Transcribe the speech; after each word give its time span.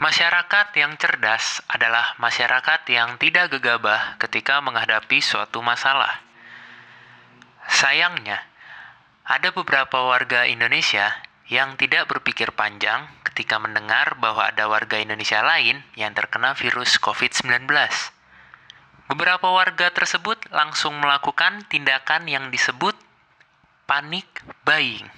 Masyarakat 0.00 0.72
yang 0.80 0.96
cerdas 0.96 1.60
adalah 1.68 2.16
masyarakat 2.16 2.88
yang 2.88 3.20
tidak 3.20 3.52
gegabah 3.52 4.16
ketika 4.16 4.56
menghadapi 4.64 5.20
suatu 5.20 5.60
masalah. 5.60 6.24
Sayangnya, 7.68 8.40
ada 9.28 9.52
beberapa 9.52 10.00
warga 10.00 10.48
Indonesia 10.48 11.20
yang 11.52 11.76
tidak 11.76 12.08
berpikir 12.08 12.48
panjang 12.56 13.12
ketika 13.28 13.60
mendengar 13.60 14.16
bahwa 14.16 14.48
ada 14.48 14.72
warga 14.72 14.96
Indonesia 14.96 15.44
lain 15.44 15.84
yang 16.00 16.16
terkena 16.16 16.56
virus 16.56 16.96
COVID-19. 16.96 17.68
Beberapa 19.04 19.52
warga 19.52 19.92
tersebut 19.92 20.48
langsung 20.48 20.96
melakukan 20.96 21.68
tindakan 21.68 22.24
yang 22.24 22.48
disebut 22.48 22.96
panik 23.84 24.24
buying. 24.64 25.12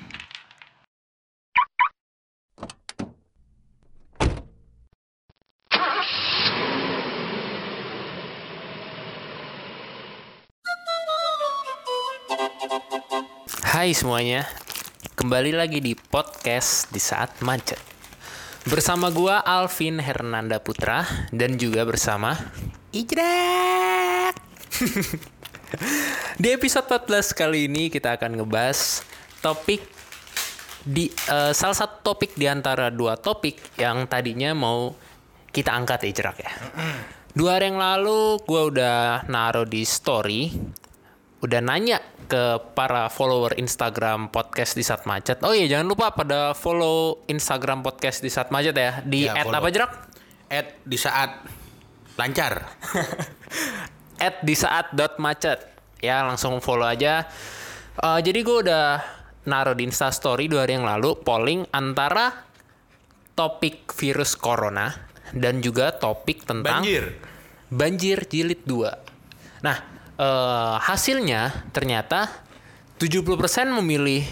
Hai 13.69 13.93
semuanya, 13.93 14.49
kembali 15.13 15.53
lagi 15.53 15.85
di 15.85 15.93
podcast 15.93 16.89
di 16.89 16.97
saat 16.97 17.45
macet. 17.45 17.77
Bersama 18.65 19.13
gua 19.13 19.45
Alvin 19.45 20.01
Hernanda 20.01 20.57
Putra 20.57 21.05
dan 21.37 21.61
juga 21.61 21.85
bersama 21.85 22.33
Ijrak. 22.97 24.41
di 26.41 26.49
episode 26.49 26.89
14 26.89 27.37
kali 27.37 27.69
ini 27.69 27.93
kita 27.93 28.17
akan 28.17 28.41
ngebahas 28.41 29.05
topik 29.45 29.85
di 30.81 31.13
eh, 31.13 31.53
salah 31.53 31.77
satu 31.77 32.01
topik 32.01 32.41
di 32.41 32.49
antara 32.49 32.89
dua 32.89 33.21
topik 33.21 33.77
yang 33.77 34.09
tadinya 34.09 34.57
mau 34.57 34.97
kita 35.53 35.77
angkat 35.77 36.09
Ijrak 36.09 36.37
ya. 36.41 36.53
Dua 37.37 37.61
hari 37.61 37.69
yang 37.69 37.85
lalu 37.85 38.41
gua 38.49 38.73
udah 38.73 39.29
naruh 39.29 39.69
di 39.69 39.85
story 39.85 40.73
udah 41.43 41.59
nanya 41.59 41.99
ke 42.33 42.45
para 42.73 43.13
follower 43.13 43.53
Instagram 43.61 44.33
podcast 44.33 44.73
di 44.73 44.81
saat 44.81 45.05
macet. 45.05 45.45
Oh 45.45 45.53
iya 45.53 45.69
jangan 45.69 45.85
lupa 45.93 46.17
pada 46.17 46.57
follow 46.57 47.21
Instagram 47.29 47.85
podcast 47.85 48.25
di 48.25 48.33
saat 48.33 48.49
macet 48.49 48.73
ya 48.73 49.05
di 49.05 49.29
Ya, 49.29 49.37
at 49.37 49.45
follow. 49.45 49.61
apa 49.61 49.69
jerak? 49.69 49.93
At 50.49 50.81
di 50.81 50.97
saat 50.97 51.45
lancar. 52.17 52.73
at 54.33 54.41
di 54.41 54.57
saat 54.57 54.97
dot 54.97 55.21
macet 55.21 55.61
ya 56.01 56.25
langsung 56.25 56.65
follow 56.65 56.89
aja. 56.89 57.29
Eh, 58.01 58.21
jadi 58.25 58.41
gue 58.41 58.57
udah 58.65 58.87
naruh 59.45 59.77
di 59.77 59.85
Insta 59.85 60.09
Story 60.09 60.49
dua 60.49 60.65
hari 60.65 60.81
yang 60.81 60.89
lalu 60.89 61.21
polling 61.21 61.69
antara 61.69 62.49
topik 63.37 63.93
virus 63.93 64.41
corona 64.41 64.89
dan 65.37 65.61
juga 65.61 65.93
topik 65.93 66.49
tentang 66.49 66.81
Banjir. 66.81 67.13
Banjir 67.69 68.25
jilid 68.29 68.65
2. 68.65 69.65
Nah, 69.65 69.92
eh, 70.23 70.75
hasilnya 70.79 71.43
ternyata 71.75 72.31
70% 72.97 73.27
memilih 73.83 74.23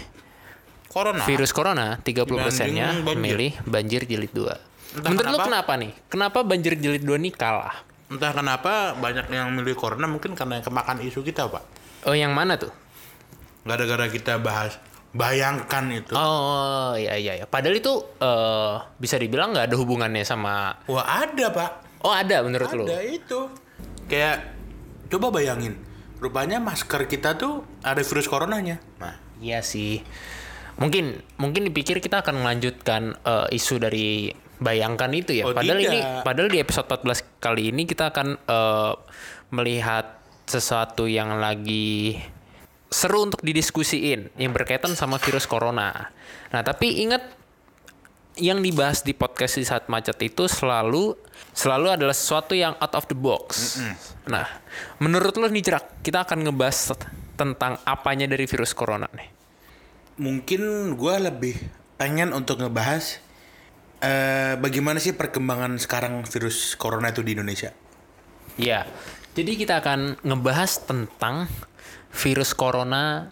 Corona. 0.87 1.23
virus 1.23 1.51
corona, 1.51 1.99
30%-nya 1.99 2.91
Dibanding 2.91 3.03
banjir. 3.03 3.15
memilih 3.15 3.51
banjir 3.63 4.01
jilid 4.03 4.31
2. 4.31 4.43
Entah 4.91 5.07
Menurut 5.07 5.23
lu 5.25 5.37
kenapa. 5.39 5.47
kenapa 5.47 5.73
nih? 5.79 5.91
Kenapa 6.07 6.39
banjir 6.43 6.73
jilid 6.75 7.03
2 7.03 7.15
nih 7.17 7.31
kalah? 7.31 7.75
Entah 8.07 8.31
kenapa 8.31 8.73
banyak 8.95 9.31
yang 9.31 9.51
milih 9.51 9.75
corona 9.75 10.03
mungkin 10.03 10.35
karena 10.35 10.59
yang 10.59 10.65
kemakan 10.67 10.99
isu 10.99 11.23
kita, 11.23 11.47
Pak. 11.47 11.63
Oh, 12.03 12.11
yang 12.11 12.35
mana 12.35 12.59
tuh? 12.59 12.71
Gara-gara 13.63 14.11
kita 14.11 14.35
bahas 14.35 14.75
bayangkan 15.11 15.87
itu. 15.91 16.11
Oh, 16.11 16.91
iya 16.95 17.15
iya 17.15 17.33
ya. 17.39 17.45
Padahal 17.47 17.79
itu 17.79 17.93
eh, 18.19 18.73
bisa 18.99 19.15
dibilang 19.15 19.55
nggak 19.55 19.71
ada 19.71 19.75
hubungannya 19.79 20.27
sama 20.27 20.75
Wah, 20.91 21.23
ada, 21.23 21.55
Pak. 21.55 21.71
Oh, 22.03 22.11
ada 22.11 22.43
menurut 22.43 22.67
lu. 22.73 22.83
Ada 22.83 22.99
itu. 23.05 23.39
Kayak 24.07 24.59
coba 25.11 25.27
bayangin. 25.29 25.75
Rupanya 26.23 26.63
masker 26.63 27.05
kita 27.11 27.35
tuh 27.35 27.67
ada 27.83 27.99
virus 27.99 28.29
coronanya. 28.29 28.79
Nah, 29.01 29.31
Iya 29.41 29.65
sih. 29.65 30.05
Mungkin 30.77 31.17
mungkin 31.41 31.67
dipikir 31.67 31.97
kita 31.99 32.21
akan 32.21 32.45
melanjutkan 32.45 33.17
eh, 33.17 33.57
isu 33.57 33.81
dari 33.81 34.29
bayangkan 34.61 35.09
itu 35.11 35.41
ya. 35.41 35.49
Oh, 35.49 35.57
padahal 35.57 35.81
tidak. 35.81 35.91
ini 35.91 35.99
padahal 36.21 36.49
di 36.53 36.59
episode 36.61 36.87
14 36.87 37.41
kali 37.41 37.73
ini 37.73 37.83
kita 37.89 38.13
akan 38.13 38.37
eh, 38.37 38.93
melihat 39.51 40.21
sesuatu 40.45 41.09
yang 41.09 41.41
lagi 41.41 42.21
seru 42.91 43.25
untuk 43.25 43.41
didiskusiin 43.41 44.37
yang 44.37 44.53
berkaitan 44.53 44.93
sama 44.93 45.17
virus 45.17 45.49
corona. 45.49 46.13
Nah, 46.53 46.61
tapi 46.61 47.01
ingat 47.01 47.40
yang 48.39 48.63
dibahas 48.63 49.03
di 49.03 49.11
podcast 49.11 49.59
di 49.59 49.65
saat 49.67 49.91
macet 49.91 50.15
itu 50.23 50.47
selalu 50.47 51.19
selalu 51.51 51.99
adalah 51.99 52.15
sesuatu 52.15 52.55
yang 52.55 52.79
out 52.79 52.95
of 52.95 53.03
the 53.11 53.17
box. 53.17 53.75
Nah, 54.29 54.47
menurut 55.03 55.35
lo 55.35 55.51
nih 55.51 55.59
Jerak, 55.59 55.99
kita 55.99 56.23
akan 56.23 56.47
ngebahas 56.47 56.95
tentang 57.35 57.75
apanya 57.83 58.29
dari 58.31 58.47
virus 58.47 58.71
corona 58.71 59.11
nih. 59.11 59.29
mungkin 60.21 60.93
gua 60.95 61.17
lebih 61.17 61.57
pengen 61.97 62.29
untuk 62.29 62.61
ngebahas 62.61 63.17
eh 64.01 64.53
bagaimana 64.57 64.97
sih 65.01 65.13
perkembangan 65.17 65.77
sekarang 65.81 66.25
virus 66.29 66.77
corona 66.77 67.09
itu 67.09 67.25
di 67.25 67.33
Indonesia. 67.37 67.73
Ya, 68.57 68.85
jadi 69.33 69.55
kita 69.57 69.81
akan 69.81 70.21
ngebahas 70.21 70.85
tentang 70.85 71.49
virus 72.11 72.51
corona 72.53 73.31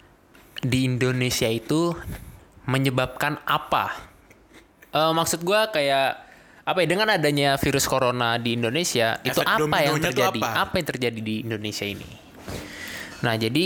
di 0.62 0.86
Indonesia 0.88 1.50
itu 1.50 1.94
menyebabkan 2.70 3.42
apa? 3.46 4.09
Eh, 4.90 5.14
maksud 5.14 5.46
gua 5.46 5.70
kayak 5.70 6.26
apa 6.66 6.86
ya 6.86 6.88
dengan 6.90 7.10
adanya 7.10 7.58
virus 7.58 7.86
corona 7.90 8.38
di 8.38 8.54
Indonesia 8.54 9.18
itu 9.26 9.42
Efek 9.42 9.58
apa 9.58 9.78
yang 9.82 9.98
terjadi? 10.02 10.42
apa? 10.42 10.70
Apa? 10.70 10.74
yang 10.82 10.88
terjadi 10.90 11.20
di 11.22 11.36
Indonesia 11.46 11.86
ini? 11.86 12.10
Nah, 13.26 13.34
jadi 13.38 13.66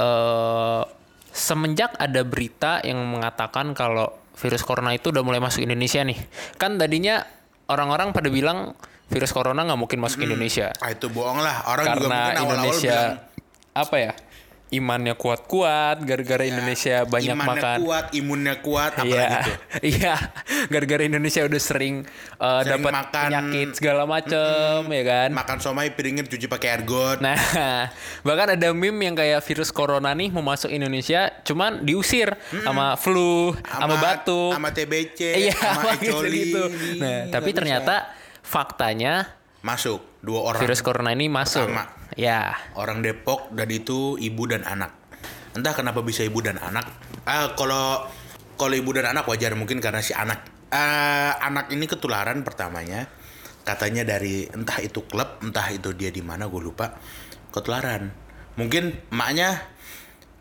eh 0.00 0.82
semenjak 1.30 1.94
ada 1.96 2.26
berita 2.26 2.82
yang 2.82 2.98
mengatakan 3.06 3.72
kalau 3.72 4.10
virus 4.34 4.64
corona 4.64 4.96
itu 4.96 5.12
udah 5.12 5.22
mulai 5.22 5.38
masuk 5.38 5.62
Indonesia 5.64 6.00
nih, 6.00 6.16
kan 6.56 6.76
tadinya 6.80 7.24
orang-orang 7.70 8.10
pada 8.10 8.28
bilang 8.32 8.72
virus 9.10 9.32
corona 9.32 9.64
nggak 9.64 9.80
mungkin 9.80 9.98
masuk 10.00 10.22
Indonesia 10.22 10.70
Ah 10.78 10.94
itu 10.94 11.10
bohong 11.10 11.42
lah. 11.42 11.66
Orang 11.66 11.84
juga 11.92 12.08
karena 12.08 12.18
mungkin 12.20 12.36
awal-awal 12.36 12.56
Indonesia 12.62 12.94
bilang 12.94 13.28
apa 13.70 13.96
ya 14.02 14.12
imannya 14.70 15.14
kuat-kuat 15.14 15.98
gara-gara 16.00 16.46
Indonesia 16.46 17.02
banyak 17.02 17.34
imannya 17.34 17.58
makan 17.58 17.78
kuat, 17.82 18.04
imunnya 18.14 18.54
kuat, 18.58 18.92
apa 18.94 19.04
Iya, 19.04 19.26
gitu. 19.26 19.52
iya. 19.98 20.14
Gara-gara 20.70 21.02
Indonesia 21.02 21.42
udah 21.42 21.60
sering, 21.60 22.06
uh, 22.38 22.62
Sering 22.62 22.78
dapat 22.78 22.92
makan- 22.94 23.26
penyakit 23.26 23.68
segala 23.74 24.02
macem, 24.06 24.78
ya 24.86 25.02
kan? 25.02 25.28
Makan 25.34 25.58
somai 25.58 25.90
piringnya 25.90 26.22
dicuci 26.22 26.46
pakai 26.46 26.68
air. 26.72 26.82
Nah, 27.18 27.34
bahkan 28.26 28.54
ada 28.54 28.70
meme 28.70 29.02
yang 29.02 29.18
kayak 29.18 29.42
virus 29.42 29.70
corona 29.70 30.14
nih 30.14 30.30
mau 30.30 30.40
masuk 30.40 30.70
Indonesia, 30.70 31.34
cuman 31.42 31.82
diusir 31.82 32.30
sama 32.62 32.94
flu, 32.94 33.58
sama 33.66 33.98
batuk, 33.98 34.54
sama 34.54 34.70
TBC, 34.70 35.50
iya, 35.50 35.54
sama 35.54 35.98
gitu 36.02 36.22
gitu. 36.24 36.62
Nah, 36.96 37.26
tapi 37.28 37.50
bisa. 37.50 37.58
ternyata 37.58 37.94
faktanya 38.40 39.26
masuk 39.60 40.00
dua 40.20 40.40
orang. 40.46 40.60
virus 40.60 40.80
corona 40.80 41.12
ini 41.12 41.28
masuk. 41.28 41.68
Pertama. 41.68 41.84
Ya, 42.14 42.58
Orang 42.74 43.00
Depok 43.00 43.52
dan 43.52 43.68
itu 43.68 44.16
ibu 44.16 44.44
dan 44.44 44.64
anak. 44.64 44.90
Entah 45.52 45.72
kenapa 45.72 46.00
bisa 46.00 46.22
ibu 46.22 46.40
dan 46.40 46.58
anak. 46.58 46.86
Ah, 47.22 47.54
kalau 47.54 48.06
kalau 48.54 48.74
ibu 48.74 48.90
dan 48.92 49.08
anak 49.08 49.24
wajar 49.24 49.54
mungkin 49.54 49.78
karena 49.78 50.00
si 50.00 50.10
anak 50.12 50.42
eh, 50.68 51.32
anak 51.36 51.70
ini 51.70 51.84
ketularan 51.84 52.42
pertamanya 52.42 53.06
katanya 53.60 54.02
dari 54.02 54.48
entah 54.48 54.80
itu 54.80 55.04
klub, 55.04 55.38
entah 55.40 55.66
itu 55.68 55.92
dia 55.92 56.08
di 56.08 56.20
mana 56.20 56.48
gue 56.48 56.60
lupa. 56.60 56.96
Ketularan. 57.50 58.10
Mungkin 58.56 59.12
emaknya 59.12 59.60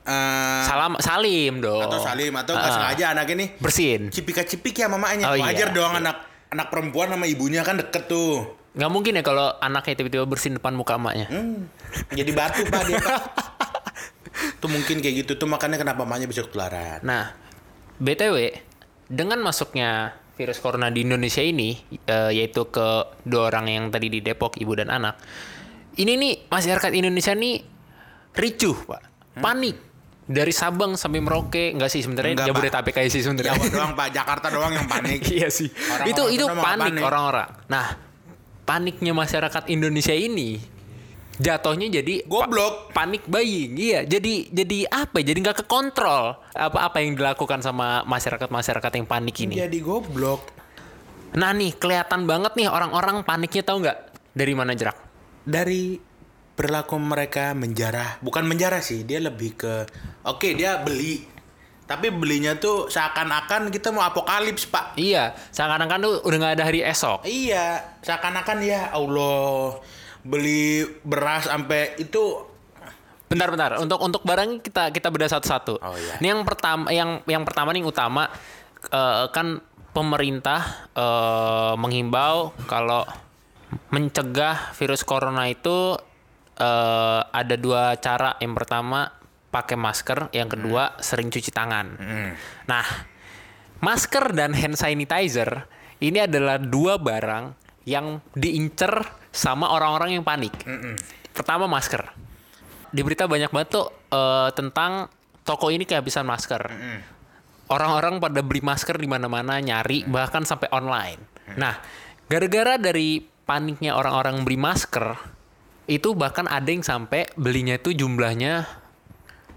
eh, 0.03 0.63
salam 0.65 0.97
salim 0.99 1.61
dong. 1.61 1.85
atau 1.85 1.99
Salim 2.01 2.33
atau 2.33 2.53
nggak 2.55 2.65
Ah, 2.65 2.75
sengaja 2.75 3.05
anak 3.13 3.27
ini 3.33 3.45
bersihin. 3.57 4.09
cipika-cipik 4.09 4.73
ya 4.73 4.87
mamanya. 4.89 5.29
Oh, 5.29 5.37
Wajar 5.37 5.69
iya. 5.69 5.75
dong 5.75 5.93
anak 5.95 6.17
anak 6.49 6.67
perempuan 6.73 7.13
sama 7.13 7.25
ibunya 7.25 7.61
kan 7.61 7.77
deket 7.77 8.09
tuh. 8.09 8.57
Nggak 8.77 8.91
mungkin 8.91 9.17
ya 9.17 9.23
kalau 9.25 9.47
anaknya 9.57 9.93
tiba-tiba 9.97 10.25
bersihin 10.29 10.61
depan 10.61 10.77
muka 10.77 10.97
emaknya. 10.97 11.27
Hmm, 11.29 11.65
jadi 12.13 12.31
batu 12.33 12.61
pak 12.69 12.81
dia 12.85 12.99
pak. 13.01 13.21
tuh 14.61 14.69
mungkin 14.71 15.03
kayak 15.03 15.15
gitu 15.25 15.31
tuh 15.35 15.47
makanya 15.49 15.81
kenapa 15.81 16.05
mamanya 16.05 16.29
bisa 16.29 16.45
ketularan. 16.45 17.01
Nah, 17.03 17.33
BTW, 17.99 18.55
dengan 19.09 19.41
masuknya 19.43 20.15
virus 20.39 20.63
corona 20.63 20.87
di 20.87 21.03
Indonesia 21.03 21.43
ini, 21.43 21.75
eh, 21.91 22.31
yaitu 22.31 22.71
ke 22.71 22.87
dua 23.27 23.51
orang 23.51 23.67
yang 23.67 23.85
tadi 23.91 24.07
di 24.07 24.23
Depok, 24.23 24.55
ibu 24.55 24.71
dan 24.77 24.87
anak, 24.87 25.19
ini 25.99 26.15
nih 26.15 26.33
masyarakat 26.47 26.91
Indonesia 26.95 27.35
nih 27.35 27.59
ricuh, 28.39 28.77
Pak. 28.87 29.01
Panik. 29.39 29.77
Dari 30.29 30.53
Sabang 30.53 30.93
sampai 30.93 31.25
Merauke, 31.25 31.73
enggak 31.73 31.89
sih 31.89 32.05
sebenarnya. 32.05 32.53
Jabodetabek 32.53 33.01
aja 33.01 33.09
sih 33.09 33.25
sebenarnya. 33.25 33.57
Jawa 33.57 33.65
doang 33.73 33.91
pak, 33.97 34.07
Jakarta 34.13 34.47
doang 34.53 34.77
yang 34.77 34.85
panik. 34.85 35.25
iya 35.41 35.49
sih. 35.49 35.73
Orang-orang 35.73 36.13
itu 36.13 36.23
itu 36.37 36.45
panik 36.45 36.93
panik. 36.93 37.01
orang-orang. 37.01 37.49
Nah, 37.65 37.85
paniknya 38.69 39.17
masyarakat 39.17 39.65
Indonesia 39.73 40.13
ini 40.13 40.61
jatuhnya 41.41 41.89
jadi 41.89 42.27
Goblok. 42.29 42.93
panik 42.93 43.25
buying 43.25 43.73
iya 43.79 44.05
jadi 44.05 44.51
jadi 44.53 44.85
apa 44.91 45.23
ya? 45.23 45.33
jadi 45.33 45.39
nggak 45.49 45.57
kekontrol 45.65 46.37
apa 46.53 46.77
apa 46.85 47.01
yang 47.01 47.17
dilakukan 47.17 47.65
sama 47.65 48.05
masyarakat 48.05 48.45
masyarakat 48.51 48.91
yang 48.93 49.07
panik 49.09 49.35
ini 49.41 49.57
Jadi 49.57 49.79
goblok. 49.81 50.51
Nah 51.39 51.55
nih 51.55 51.79
kelihatan 51.79 52.27
banget 52.29 52.53
nih 52.59 52.67
orang-orang 52.69 53.23
paniknya 53.23 53.63
tahu 53.65 53.87
nggak 53.87 53.97
dari 54.35 54.53
mana 54.53 54.75
jerak? 54.75 54.97
Dari 55.47 55.97
perilaku 56.53 56.99
mereka 56.99 57.55
menjarah, 57.55 58.19
bukan 58.19 58.43
menjarah 58.43 58.83
sih, 58.83 59.07
dia 59.07 59.23
lebih 59.23 59.55
ke 59.55 59.73
oke 60.27 60.47
dia 60.53 60.81
beli. 60.83 61.38
Tapi 61.89 62.13
belinya 62.13 62.53
tuh 62.53 62.85
seakan-akan 62.85 63.73
kita 63.73 63.89
mau 63.89 64.05
apokalips, 64.05 64.69
Pak. 64.69 64.93
Iya, 64.93 65.33
seakan-akan 65.49 65.97
tuh 65.97 66.13
udah 66.21 66.37
nggak 66.37 66.53
ada 66.61 66.65
hari 66.69 66.85
esok. 66.85 67.25
Iya, 67.25 67.97
seakan-akan 68.05 68.57
ya 68.61 68.93
Allah 68.93 69.73
beli 70.21 70.85
beras 71.01 71.49
sampai 71.49 71.97
itu 71.97 72.45
Bentar, 73.29 73.53
bentar. 73.53 73.77
Untuk 73.77 74.01
untuk 74.01 74.21
barang 74.25 74.57
kita 74.57 74.89
kita 74.89 75.13
beda 75.13 75.29
satu-satu. 75.29 75.77
Oh, 75.85 75.93
iya. 75.93 76.17
Ini 76.17 76.33
yang 76.33 76.41
pertama, 76.41 76.89
yang 76.89 77.21
yang 77.29 77.45
pertama 77.45 77.69
nih 77.69 77.85
yang 77.85 77.93
utama 77.93 78.25
eh, 78.89 79.29
kan 79.29 79.61
pemerintah 79.93 80.89
eh, 80.97 81.73
menghimbau 81.77 82.57
kalau 82.65 83.05
mencegah 83.93 84.73
virus 84.73 85.05
corona 85.05 85.45
itu 85.45 85.93
eh, 86.57 87.21
ada 87.21 87.53
dua 87.53 88.01
cara. 88.01 88.33
Yang 88.41 88.65
pertama 88.65 89.13
pakai 89.49 89.75
masker, 89.75 90.29
yang 90.31 90.49
kedua 90.49 90.97
sering 91.01 91.33
cuci 91.33 91.49
tangan. 91.49 91.97
Nah, 92.69 92.85
masker 93.81 94.33
dan 94.37 94.53
hand 94.53 94.77
sanitizer 94.77 95.65
ini 95.99 96.23
adalah 96.23 96.61
dua 96.61 97.01
barang 97.01 97.57
yang 97.89 98.21
diincer 98.37 99.03
sama 99.33 99.73
orang-orang 99.73 100.21
yang 100.21 100.23
panik. 100.23 100.53
Pertama 101.33 101.65
masker. 101.65 102.05
Di 102.89 103.01
berita 103.05 103.29
banyak 103.29 103.53
banget 103.53 103.69
tuh 103.69 103.87
eh, 104.13 104.49
tentang 104.53 105.09
toko 105.45 105.73
ini 105.73 105.85
kehabisan 105.85 106.25
masker. 106.25 106.61
Orang-orang 107.69 108.17
pada 108.17 108.41
beli 108.41 108.65
masker 108.65 108.97
di 108.97 109.05
mana-mana, 109.05 109.61
nyari 109.61 110.05
bahkan 110.09 110.41
sampai 110.41 110.73
online. 110.73 111.21
Nah, 111.53 111.77
gara-gara 112.25 112.81
dari 112.81 113.21
paniknya 113.21 113.93
orang-orang 113.93 114.41
beli 114.41 114.57
masker, 114.57 115.17
itu 115.89 116.13
bahkan 116.13 116.45
ada 116.45 116.69
yang 116.69 116.85
sampai 116.85 117.29
belinya 117.33 117.77
itu 117.77 117.93
jumlahnya 117.97 118.65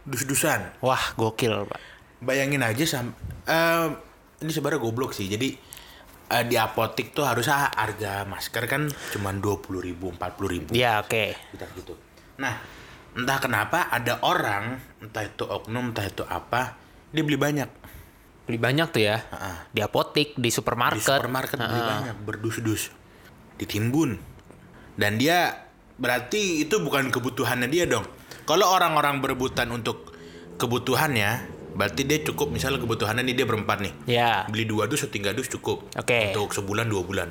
dus-dusan. 0.05 0.79
wah 0.81 1.15
gokil, 1.15 1.67
Pak. 1.67 1.81
Bayangin 2.23 2.63
aja 2.63 2.85
sam 2.87 3.15
eh, 3.47 3.87
ini 4.43 4.51
sebenarnya 4.51 4.83
goblok 4.83 5.15
sih. 5.15 5.27
Jadi 5.27 5.55
eh, 6.31 6.45
di 6.47 6.57
apotik 6.59 7.15
tuh 7.15 7.27
harusnya 7.27 7.71
harga 7.75 8.23
masker 8.27 8.65
kan 8.67 8.87
cuma 9.15 9.35
20.000 9.35 9.87
ribu, 9.87 10.15
40 10.15 10.55
ribu. 10.55 10.71
Ya, 10.75 11.03
oke. 11.03 11.35
Sekitar 11.51 11.69
gitu. 11.75 11.95
Nah, 12.39 12.59
entah 13.13 13.39
kenapa 13.39 13.91
ada 13.91 14.23
orang, 14.23 14.79
entah 14.99 15.23
itu 15.23 15.45
oknum, 15.47 15.91
entah 15.91 16.07
itu 16.07 16.23
apa, 16.27 16.79
dia 17.11 17.23
beli 17.23 17.39
banyak. 17.39 17.69
Beli 18.47 18.59
banyak 18.59 18.87
tuh 18.91 19.03
ya. 19.03 19.23
Heeh. 19.23 19.57
Di 19.71 19.81
apotik, 19.83 20.35
di 20.35 20.49
Di 20.49 20.51
supermarket. 20.51 21.03
supermarket 21.03 21.59
beli 21.59 21.83
banyak, 21.83 22.17
berdus-dus. 22.27 22.91
Ditimbun. 23.59 24.19
Dan 24.99 25.17
dia 25.19 25.69
berarti 25.99 26.65
itu 26.65 26.83
bukan 26.83 27.15
kebutuhannya 27.15 27.71
dia 27.71 27.87
dong. 27.87 28.03
Kalau 28.43 28.67
orang-orang 28.75 29.23
berebutan 29.23 29.71
untuk 29.71 30.15
kebutuhannya, 30.59 31.49
berarti 31.73 32.05
dia 32.05 32.21
cukup 32.21 32.53
misalnya 32.53 32.79
kebutuhannya 32.83 33.25
nih 33.25 33.37
dia 33.43 33.47
berempat 33.49 33.79
nih. 33.81 33.95
Ya. 34.05 34.45
Beli 34.51 34.69
dua 34.69 34.85
dus 34.87 35.03
atau 35.03 35.13
tiga 35.15 35.33
dus 35.33 35.49
cukup. 35.49 35.89
Oke. 35.97 36.31
Untuk 36.31 36.53
sebulan 36.53 36.87
dua 36.87 37.03
bulan. 37.03 37.29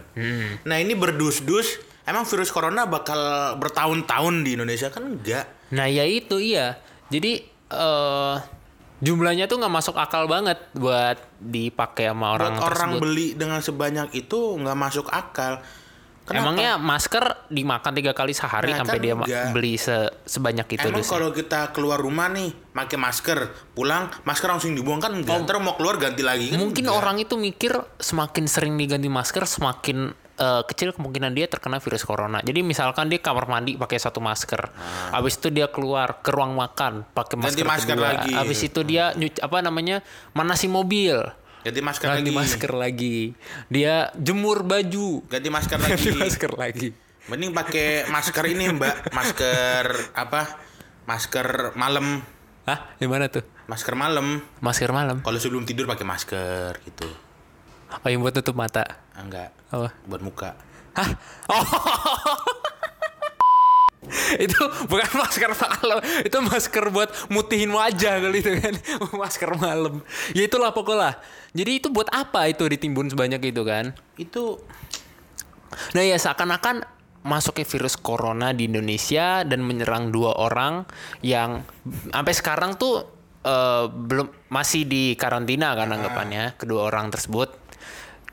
Nah 0.66 0.78
ini 0.82 0.98
berdus-dus, 0.98 1.78
emang 2.08 2.26
virus 2.26 2.50
corona 2.50 2.90
bakal 2.90 3.20
bertahun-tahun 3.62 4.44
di 4.44 4.58
Indonesia 4.58 4.90
kan 4.90 5.06
enggak? 5.16 5.46
Nah 5.72 5.88
ya 5.88 6.04
itu 6.04 6.42
iya. 6.42 6.82
Jadi 7.12 7.44
eh 7.72 8.36
jumlahnya 9.02 9.50
tuh 9.50 9.58
nggak 9.58 9.74
masuk 9.74 9.96
akal 9.98 10.30
banget 10.30 10.62
buat 10.78 11.18
dipakai 11.42 12.14
sama 12.14 12.38
orang 12.38 12.54
Buat 12.54 12.66
orang 12.70 12.92
beli 13.02 13.34
dengan 13.34 13.58
sebanyak 13.58 14.14
itu 14.14 14.38
nggak 14.62 14.78
masuk 14.78 15.10
akal. 15.10 15.62
Kenapa? 16.32 16.48
Emangnya 16.48 16.72
masker 16.76 17.26
dimakan 17.48 17.92
tiga 17.94 18.12
kali 18.12 18.32
sehari 18.32 18.72
Nah, 18.72 18.80
sampai 18.80 18.98
kan 18.98 19.04
dia 19.04 19.14
enggak. 19.14 19.52
beli 19.52 19.76
se- 19.76 20.12
sebanyak 20.24 20.68
itu 20.70 20.86
Emang 20.86 21.04
kalau 21.04 21.30
kita 21.30 21.70
keluar 21.70 21.98
rumah 21.98 22.28
nih, 22.28 22.50
pakai 22.72 22.96
masker, 22.96 23.40
pulang 23.72 24.08
masker 24.22 24.48
langsung 24.50 24.72
dibuang 24.72 24.98
kan 24.98 25.12
enggak? 25.12 25.36
Ntar 25.42 25.60
mau 25.60 25.76
keluar 25.76 25.96
ganti 25.98 26.22
lagi 26.22 26.50
kan? 26.50 26.58
Mungkin 26.58 26.84
enggak. 26.84 26.98
orang 26.98 27.16
itu 27.18 27.36
mikir 27.36 27.72
semakin 27.98 28.44
sering 28.46 28.74
diganti 28.76 29.08
masker 29.08 29.44
semakin 29.44 30.10
eh, 30.34 30.64
kecil 30.66 30.90
kemungkinan 30.92 31.32
dia 31.32 31.46
terkena 31.46 31.78
virus 31.78 32.02
corona. 32.02 32.40
Jadi 32.40 32.62
misalkan 32.62 33.06
dia 33.06 33.20
kamar 33.20 33.46
mandi 33.46 33.76
pakai 33.76 33.96
satu 33.96 34.18
masker, 34.18 34.74
habis 35.12 35.36
itu 35.36 35.50
dia 35.50 35.68
keluar 35.68 36.18
ke 36.18 36.30
ruang 36.30 36.56
makan 36.56 37.06
pakai 37.08 37.36
Ah. 37.36 37.46
Ganti 37.46 37.62
masker, 37.62 37.68
masker 37.68 37.96
kedua, 37.96 38.10
lagi. 38.18 38.32
habis 38.34 38.60
itu 38.60 38.82
dia 38.82 39.14
nyuci 39.14 39.38
apa 39.38 39.60
namanya 39.60 40.02
manasi 40.32 40.66
mobil, 40.66 41.14
ganti 41.62 41.80
masker 41.80 42.08
ganti 42.08 42.22
lagi. 42.24 42.36
masker 42.36 42.74
lagi, 42.74 43.18
dia 43.68 44.10
jemur 44.14 44.62
baju, 44.62 45.22
Ganti 45.26 45.50
masker 45.50 45.78
lagi. 45.78 45.94
ganti 45.94 46.10
masker 46.18 46.52
lagi. 46.54 46.90
Mending 47.30 47.54
pakai 47.54 48.10
masker 48.10 48.46
ini, 48.50 48.66
Mbak. 48.74 49.14
Masker 49.14 49.86
apa? 50.12 50.58
Masker 51.06 51.78
malam. 51.78 52.26
Hah? 52.66 52.98
Gimana 52.98 53.30
tuh? 53.30 53.46
Masker 53.70 53.94
malam. 53.94 54.42
Masker 54.58 54.90
malam? 54.90 55.22
Kalau 55.22 55.38
sebelum 55.38 55.64
tidur 55.64 55.86
pakai 55.86 56.02
masker 56.02 56.82
gitu. 56.82 57.06
Oh 57.94 58.10
yang 58.10 58.20
buat 58.20 58.34
tutup 58.34 58.58
mata? 58.58 59.06
Enggak. 59.14 59.54
Apa? 59.70 59.94
Buat 60.04 60.22
muka. 60.22 60.58
Hah? 60.92 61.10
Oh. 61.48 61.62
itu 64.46 64.60
bukan 64.90 65.10
masker 65.14 65.52
malam, 65.54 66.00
itu 66.26 66.38
masker 66.42 66.86
buat 66.90 67.10
mutihin 67.30 67.70
wajah 67.70 68.18
kali 68.18 68.42
itu 68.42 68.52
kan, 68.58 68.76
masker 69.22 69.54
malam. 69.58 70.02
Ya 70.34 70.50
itulah 70.50 70.74
pokoknya. 70.74 71.22
Jadi 71.54 71.72
itu 71.84 71.88
buat 71.92 72.08
apa 72.10 72.50
itu 72.50 72.64
ditimbun 72.66 73.12
sebanyak 73.12 73.54
itu 73.54 73.62
kan? 73.62 73.94
Itu 74.18 74.64
Nah 75.96 76.04
ya 76.04 76.18
seakan-akan 76.20 76.84
masuknya 77.22 77.66
virus 77.70 77.96
corona 77.96 78.52
di 78.52 78.66
Indonesia 78.66 79.46
dan 79.46 79.62
menyerang 79.62 80.10
dua 80.10 80.36
orang 80.36 80.84
yang 81.22 81.62
sampai 82.10 82.34
sekarang 82.34 82.76
tuh 82.76 83.06
eh, 83.46 83.86
belum 83.88 84.28
masih 84.50 84.90
di 84.90 85.14
karantina 85.16 85.78
kan 85.78 85.94
anggapannya 85.94 86.58
kedua 86.58 86.90
orang 86.90 87.14
tersebut. 87.14 87.54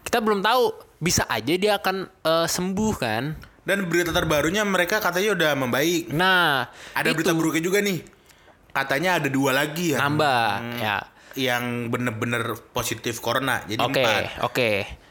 Kita 0.03 0.25
belum 0.25 0.41
tahu 0.41 0.73
bisa 0.99 1.29
aja 1.29 1.55
dia 1.55 1.79
akan 1.79 1.97
eh, 2.09 2.47
sembuh 2.49 2.94
kan. 2.97 3.25
Dan 3.69 3.85
berita 3.85 4.17
terbarunya 4.17 4.65
mereka 4.65 4.97
katanya 4.97 5.37
udah 5.37 5.50
membaik. 5.53 6.09
Nah, 6.09 6.73
Ada 6.97 7.12
itu 7.12 7.20
berita 7.20 7.37
buruknya 7.37 7.61
juga 7.61 7.85
nih. 7.85 8.00
Katanya 8.73 9.20
ada 9.20 9.29
dua 9.29 9.53
lagi 9.53 9.93
ya. 9.93 10.00
nambah 10.00 10.49
ya. 10.81 10.97
Yang 11.37 11.65
bener-bener 11.93 12.56
positif 12.73 13.20
corona. 13.20 13.61
Jadi 13.69 13.85
Oke, 13.85 14.00
empat. 14.00 14.23
oke. 14.41 14.70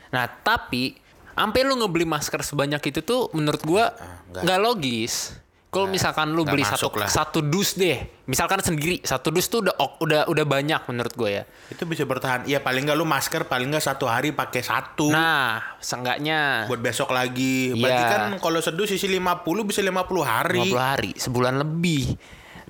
Nah, 0.09 0.25
tapi 0.41 0.97
sampai 1.37 1.61
lu 1.69 1.77
ngebeli 1.77 2.09
masker 2.09 2.41
sebanyak 2.41 2.81
itu 2.81 3.05
tuh 3.05 3.29
menurut 3.37 3.61
gua 3.61 3.93
nggak. 4.33 4.41
nggak 4.41 4.59
logis. 4.59 5.37
Kalau 5.67 5.91
misalkan 5.91 6.31
lu 6.31 6.47
beli 6.47 6.63
satu 6.63 6.87
lah. 6.95 7.11
satu 7.11 7.43
dus 7.43 7.75
deh, 7.75 7.99
misalkan 8.23 8.63
sendiri 8.63 9.03
satu 9.03 9.35
dus 9.35 9.51
tuh 9.51 9.67
udah 9.67 9.75
udah 9.99 10.21
udah 10.31 10.45
banyak 10.47 10.79
menurut 10.87 11.11
gue 11.11 11.29
ya. 11.29 11.43
Itu 11.67 11.83
bisa 11.83 12.07
bertahan. 12.07 12.47
Iya 12.47 12.63
paling 12.63 12.87
nggak 12.87 12.95
lu 12.95 13.03
masker 13.03 13.43
paling 13.51 13.75
nggak 13.75 13.83
satu 13.83 14.07
hari 14.07 14.31
pakai 14.31 14.63
satu. 14.63 15.11
Nah, 15.11 15.59
seenggaknya 15.83 16.71
buat 16.71 16.79
besok 16.79 17.11
lagi. 17.11 17.75
Berarti 17.75 17.99
Iya. 17.99 18.11
kan 18.15 18.23
kalau 18.39 18.63
seduh 18.63 18.87
sisi 18.87 19.11
50 19.11 19.67
bisa 19.67 19.83
50 19.83 20.23
hari. 20.23 20.63
50 20.71 20.79
hari, 20.79 21.11
sebulan 21.19 21.59
lebih. 21.59 22.15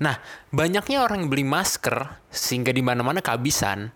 Nah, 0.02 0.18
banyaknya 0.50 0.98
orang 0.98 1.22
yang 1.22 1.30
beli 1.30 1.46
masker 1.46 2.18
sehingga 2.30 2.74
di 2.74 2.82
mana-mana 2.82 3.22
kehabisan. 3.22 3.94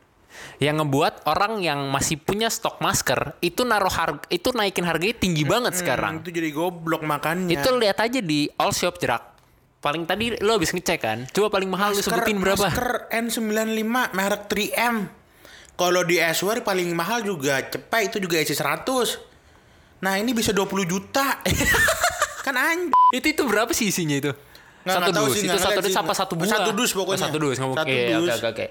Yang 0.62 0.76
ngebuat 0.86 1.14
orang 1.26 1.58
yang 1.58 1.90
masih 1.90 2.22
punya 2.22 2.46
stok 2.46 2.78
masker 2.78 3.34
itu 3.42 3.66
naruh 3.66 3.90
harga 3.90 4.22
itu 4.30 4.54
naikin 4.54 4.86
harganya 4.86 5.18
tinggi 5.18 5.42
banget 5.42 5.74
sekarang. 5.74 6.22
Hmm, 6.22 6.22
itu 6.22 6.30
jadi 6.30 6.50
goblok 6.54 7.02
makannya. 7.02 7.58
Itu 7.58 7.74
lihat 7.74 7.98
aja 7.98 8.22
di 8.22 8.46
all 8.54 8.70
shop 8.70 9.02
jerak. 9.02 9.34
Paling 9.82 10.06
tadi 10.06 10.38
lo 10.38 10.54
habis 10.54 10.70
ngecek 10.70 10.98
kan? 11.02 11.18
Coba 11.34 11.58
paling 11.58 11.66
mahal 11.66 11.98
lu 11.98 11.98
sebutin 11.98 12.38
berapa? 12.38 12.70
Masker 12.70 13.10
N95 13.10 13.82
merek 14.14 14.42
3M. 14.46 14.96
Kalau 15.74 16.06
di 16.06 16.22
Eswear 16.22 16.62
paling 16.62 16.94
mahal 16.94 17.26
juga 17.26 17.58
cepet 17.58 18.14
itu 18.14 18.22
juga 18.22 18.38
EC100. 18.38 18.86
Nah, 20.06 20.14
ini 20.22 20.30
bisa 20.30 20.54
20 20.54 20.86
juta. 20.86 21.42
kan 22.46 22.54
anjing. 22.54 22.94
Itu 23.10 23.26
itu 23.34 23.42
berapa 23.42 23.74
sih 23.74 23.90
isinya 23.90 24.14
itu? 24.14 24.30
Nggak- 24.82 24.94
satu 24.98 25.10
nggak 25.10 25.22
dus. 25.26 25.34
sih, 25.34 25.42
itu 25.46 25.58
satu 25.58 25.80
dus 25.82 25.96
apa 25.98 26.12
satu 26.14 26.32
buah? 26.38 26.50
Satu 26.50 26.70
dus 26.74 26.90
pokoknya. 26.94 27.18
Oh, 27.18 27.22
satu 27.26 27.36
ngomong. 27.38 27.50
Dus. 27.50 27.58
Oke, 27.58 27.98
oke, 28.14 28.46
oke. 28.54 28.66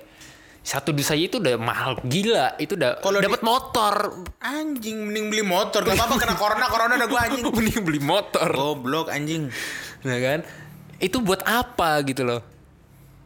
Satu 0.61 0.93
dus 0.93 1.09
aja 1.09 1.17
itu 1.17 1.41
udah 1.41 1.57
mahal 1.57 1.97
gila. 2.05 2.53
Itu 2.61 2.77
udah 2.77 3.01
di- 3.01 3.25
dapat 3.25 3.41
motor. 3.41 4.13
Anjing 4.37 5.09
mending 5.09 5.33
beli 5.33 5.41
motor. 5.41 5.81
Gak 5.81 5.97
apa-apa 5.97 6.15
kena 6.21 6.35
corona, 6.37 6.65
corona 6.69 6.93
ada 6.95 7.09
gua 7.09 7.25
anjing. 7.25 7.41
Mending 7.57 7.81
beli 7.81 7.97
motor. 7.97 8.49
Goblok 8.53 9.09
anjing. 9.09 9.49
Nah 10.05 10.17
kan? 10.21 10.39
Itu 11.01 11.17
buat 11.19 11.41
apa 11.41 12.05
gitu 12.05 12.21
loh? 12.21 12.45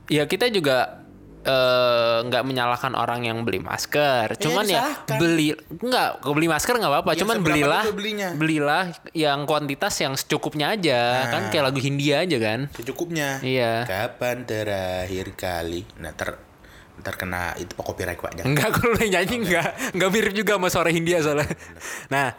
Ya 0.08 0.24
kita 0.24 0.48
juga 0.48 1.04
eh, 1.44 2.18
nggak 2.24 2.44
menyalahkan 2.48 2.96
orang 2.96 3.28
yang 3.28 3.44
beli 3.44 3.60
masker. 3.60 4.40
Cuman 4.40 4.64
ya 4.64 4.96
disalahkan. 4.96 5.18
beli 5.20 5.48
nggak 5.76 6.10
beli 6.24 6.48
masker 6.48 6.74
nggak 6.80 6.92
apa-apa. 6.96 7.12
Ya, 7.12 7.20
Cuman 7.20 7.38
belilah 7.44 7.84
belilah 8.32 8.84
yang 9.12 9.44
kuantitas 9.44 9.92
yang 10.00 10.16
secukupnya 10.16 10.72
aja. 10.72 11.28
Kan 11.28 11.52
kayak 11.52 11.68
lagu 11.68 11.84
Hindia 11.84 12.24
aja 12.24 12.38
kan. 12.40 12.72
Secukupnya. 12.72 13.44
Iya. 13.44 13.84
Kapan 13.84 14.48
terakhir 14.48 15.36
kali? 15.36 15.84
Nah, 16.00 16.16
ter 16.16 16.45
ntar 17.06 17.22
kena 17.22 17.54
itu 17.62 17.78
copyright 17.78 18.18
pak 18.18 18.34
jangan. 18.34 18.50
Enggak, 18.50 18.70
kalau 18.82 18.98
yang 18.98 19.22
nyanyi 19.22 19.46
enggak. 19.46 19.70
Enggak 19.94 20.10
mirip 20.10 20.34
juga 20.34 20.52
sama 20.58 20.68
suara 20.74 20.90
Hindia 20.90 21.22
soalnya. 21.22 21.46
Nah, 22.10 22.34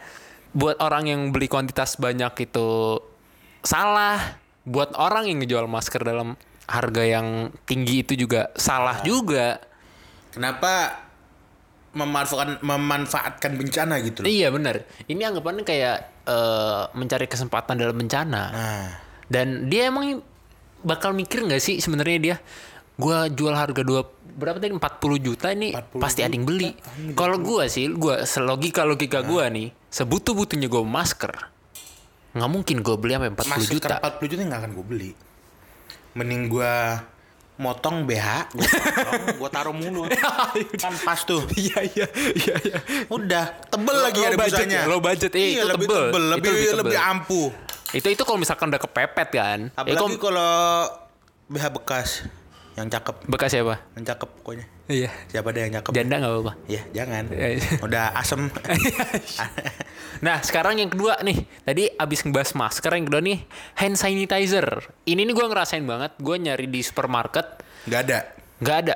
buat 0.51 0.75
orang 0.83 1.07
yang 1.07 1.21
beli 1.31 1.47
kuantitas 1.47 1.95
banyak 1.95 2.35
itu 2.43 2.99
salah. 3.63 4.43
Buat 4.67 4.99
orang 4.99 5.31
yang 5.31 5.39
ngejual 5.39 5.71
masker 5.71 6.03
dalam 6.03 6.35
harga 6.67 7.03
yang 7.07 7.55
tinggi 7.63 8.03
itu 8.03 8.19
juga 8.19 8.51
salah 8.59 8.99
juga. 9.07 9.63
Kenapa 10.35 11.07
memanfaatkan 11.95 12.59
memanfaatkan 12.59 13.51
bencana 13.55 14.03
gitu 14.03 14.21
loh? 14.21 14.27
Iya 14.27 14.51
benar. 14.51 14.83
Ini 15.07 15.31
anggapannya 15.31 15.63
kayak 15.63 15.97
eh, 16.27 16.83
mencari 16.91 17.31
kesempatan 17.31 17.79
dalam 17.79 17.95
bencana. 17.95 18.43
Nah, 18.51 18.87
Dan 19.31 19.71
dia 19.71 19.87
emang 19.87 20.19
bakal 20.83 21.15
mikir 21.15 21.47
nggak 21.47 21.63
sih 21.63 21.79
sebenarnya 21.79 22.17
dia 22.19 22.35
gua 22.97 23.29
jual 23.29 23.53
harga 23.53 23.81
dua 23.81 24.01
berapa 24.27 24.57
tadi 24.57 24.69
40 24.69 24.81
juta 25.19 25.49
ini 25.49 25.71
40 25.71 25.97
pasti 25.97 26.21
ada 26.21 26.29
yang 26.29 26.43
beli. 26.43 26.73
Kalau 27.13 27.37
gua 27.37 27.65
sih, 27.65 27.89
gua 27.89 28.21
selogika 28.23 28.83
logika 28.83 29.21
gua 29.21 29.47
nih, 29.47 29.69
sebutuh-butuhnya 29.87 30.67
gua 30.67 30.81
masker. 30.81 31.33
nggak 32.29 32.51
mungkin 32.51 32.77
gua 32.79 32.95
beli 32.95 33.13
sampai 33.13 33.31
40 33.31 33.49
masker 33.49 33.71
juta. 33.71 33.95
40 33.99 34.27
juta 34.27 34.41
nggak 34.43 34.59
akan 34.59 34.71
gue 34.71 34.85
beli. 34.85 35.11
Mending 36.13 36.43
gue 36.47 36.73
motong 37.57 38.05
BH, 38.05 38.53
gue 38.53 38.69
gue 39.33 39.49
taruh 39.49 39.73
mulu. 39.73 40.05
kan 40.83 40.93
pas 40.99 41.17
tuh. 41.19 41.41
Iya 41.51 41.81
iya 41.87 42.05
iya 42.35 42.55
iya. 42.63 42.77
Udah, 43.07 43.49
tebel 43.65 43.89
Low- 43.91 44.05
lagi 44.05 44.19
low 44.19 44.27
ada 44.27 44.37
budget 44.37 44.53
busanya. 44.61 44.77
ya, 44.77 44.85
low 44.85 44.99
budget. 44.99 45.31
Eh, 45.31 45.41
iya, 45.41 45.49
itu 45.55 45.65
lebih 45.67 45.87
tebel. 45.87 46.03
tebel, 46.03 46.21
Itu 46.21 46.29
lebih, 46.29 46.49
lebih 46.51 46.61
tebel. 46.63 46.77
lebih 46.83 46.97
ampuh. 46.99 47.49
Itu 47.89 48.07
itu 48.07 48.21
kalau 48.21 48.37
misalkan 48.37 48.65
udah 48.67 48.81
kepepet 48.83 49.29
kan. 49.31 49.59
Eh, 49.65 49.73
Apalagi 49.73 49.97
kalau- 49.97 50.21
kalau 50.21 50.53
BH 51.47 51.65
bekas 51.73 52.09
yang 52.77 52.87
cakep, 52.87 53.25
bekas 53.25 53.49
siapa? 53.49 53.81
yang 53.97 54.05
cakep 54.05 54.29
pokoknya. 54.37 54.65
Iya. 54.85 55.09
Siapa 55.33 55.49
deh 55.49 55.61
yang 55.65 55.73
cakep? 55.81 55.91
Janda 55.97 56.15
nggak 56.21 56.31
apa-apa. 56.31 56.53
Ya, 56.69 56.81
jangan. 56.93 57.23
Iya, 57.33 57.47
iya. 57.57 57.69
Udah 57.81 58.05
asem. 58.13 58.41
Nah, 60.17 60.41
sekarang 60.41 60.81
yang 60.81 60.89
kedua 60.89 61.21
nih. 61.21 61.45
Tadi 61.61 61.93
abis 61.93 62.25
ngebahas 62.25 62.57
masker, 62.57 62.89
yang 62.89 63.05
kedua 63.05 63.21
nih 63.21 63.37
hand 63.77 64.01
sanitizer. 64.01 64.65
Ini 65.05 65.21
nih 65.21 65.29
gue 65.29 65.45
ngerasain 65.45 65.85
banget. 65.85 66.17
Gue 66.17 66.41
nyari 66.41 66.65
di 66.65 66.81
supermarket, 66.81 67.45
Nggak 67.85 68.01
ada. 68.01 68.19
nggak 68.57 68.77
ada. 68.81 68.95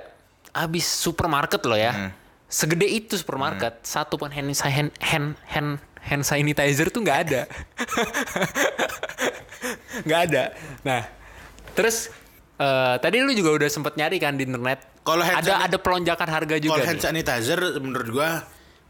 Abis 0.49 0.89
supermarket 0.89 1.61
loh 1.61 1.77
ya. 1.77 1.93
Hmm. 1.93 2.11
Segede 2.49 2.89
itu 2.89 3.13
supermarket, 3.15 3.85
satu 3.85 4.17
pun 4.17 4.33
hand 4.33 4.49
hand 4.65 4.91
hand 4.97 5.37
hand, 5.45 5.77
hand 6.01 6.23
sanitizer 6.25 6.89
tuh 6.89 7.05
nggak 7.05 7.19
ada. 7.29 7.41
Nggak 10.01 10.21
ada. 10.31 10.43
Nah, 10.81 11.01
terus 11.77 12.09
eh, 12.61 12.95
tadi 13.01 13.17
lu 13.19 13.33
juga 13.33 13.57
udah 13.57 13.69
sempet 13.69 13.97
nyari 13.97 14.21
kan 14.21 14.37
di 14.37 14.45
internet. 14.45 15.01
Kalau 15.01 15.25
ada 15.25 15.65
ada 15.65 15.77
pelonjakan 15.81 16.29
harga 16.29 16.55
juga. 16.61 16.77
Kalau 16.77 16.85
hand 16.85 17.01
nih. 17.01 17.05
sanitizer 17.09 17.59
menurut 17.81 18.09
gua 18.13 18.29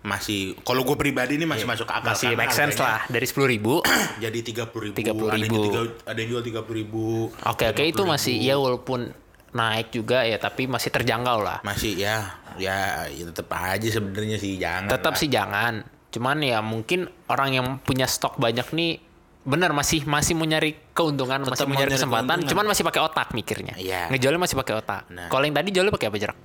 masih 0.01 0.57
kalau 0.65 0.81
gue 0.81 0.97
pribadi 0.97 1.37
ini 1.37 1.45
masih 1.45 1.69
masuk 1.69 1.85
akal. 1.85 2.17
Masih 2.17 2.33
karena 2.33 2.41
make 2.41 2.53
sense 2.57 2.81
lah 2.81 3.05
dari 3.05 3.25
sepuluh 3.29 3.47
ribu. 3.47 3.85
jadi 4.23 4.39
tiga 4.41 4.65
puluh 4.65 4.89
ribu 4.89 4.97
30.000. 4.97 5.29
ada 5.29 5.37
yang 5.37 5.53
tiga- 5.53 5.97
ada 6.09 6.17
yang 6.17 6.29
jual 6.33 6.43
tiga 6.43 6.61
puluh 6.65 6.77
ribu 6.81 7.03
Oke 7.45 7.69
oke 7.69 7.83
itu 7.85 8.01
masih 8.01 8.35
ya 8.41 8.57
walaupun 8.57 9.13
naik 9.51 9.93
juga 9.93 10.25
ya 10.25 10.41
tapi 10.41 10.65
masih 10.65 10.89
terjangkau 10.89 11.43
lah. 11.43 11.59
masih 11.61 11.99
ya 11.99 12.39
ya, 12.55 13.05
ya 13.11 13.23
tetap 13.29 13.51
aja 13.51 13.83
sebenarnya 13.83 14.39
sih 14.41 14.57
jangan 14.57 14.89
Tetap 14.89 15.13
sih 15.15 15.29
jangan. 15.29 15.85
Cuman 16.09 16.43
ya 16.43 16.59
mungkin 16.65 17.05
orang 17.29 17.49
yang 17.53 17.67
punya 17.79 18.09
stok 18.09 18.41
banyak 18.41 18.67
nih 18.73 18.99
benar 19.41 19.73
masih 19.73 20.05
masih 20.05 20.37
mau 20.37 20.45
nyari 20.45 20.77
keuntungan, 20.93 21.41
masih 21.41 21.53
Tetap 21.57 21.65
mau 21.65 21.73
mau 21.73 21.81
nyari 21.81 21.91
kesempatan, 21.97 22.25
keuntungan. 22.29 22.49
cuman 22.53 22.65
masih 22.69 22.83
pakai 22.85 23.01
otak 23.01 23.27
mikirnya. 23.33 23.73
Iya. 23.73 24.01
Ngejualnya 24.13 24.41
masih 24.41 24.55
pakai 24.55 24.73
otak. 24.77 25.01
Nah. 25.09 25.27
Kalau 25.27 25.43
yang 25.43 25.55
tadi 25.55 25.69
jualnya 25.69 25.93
pakai 25.93 26.07
apa 26.09 26.17
jerak? 26.17 26.39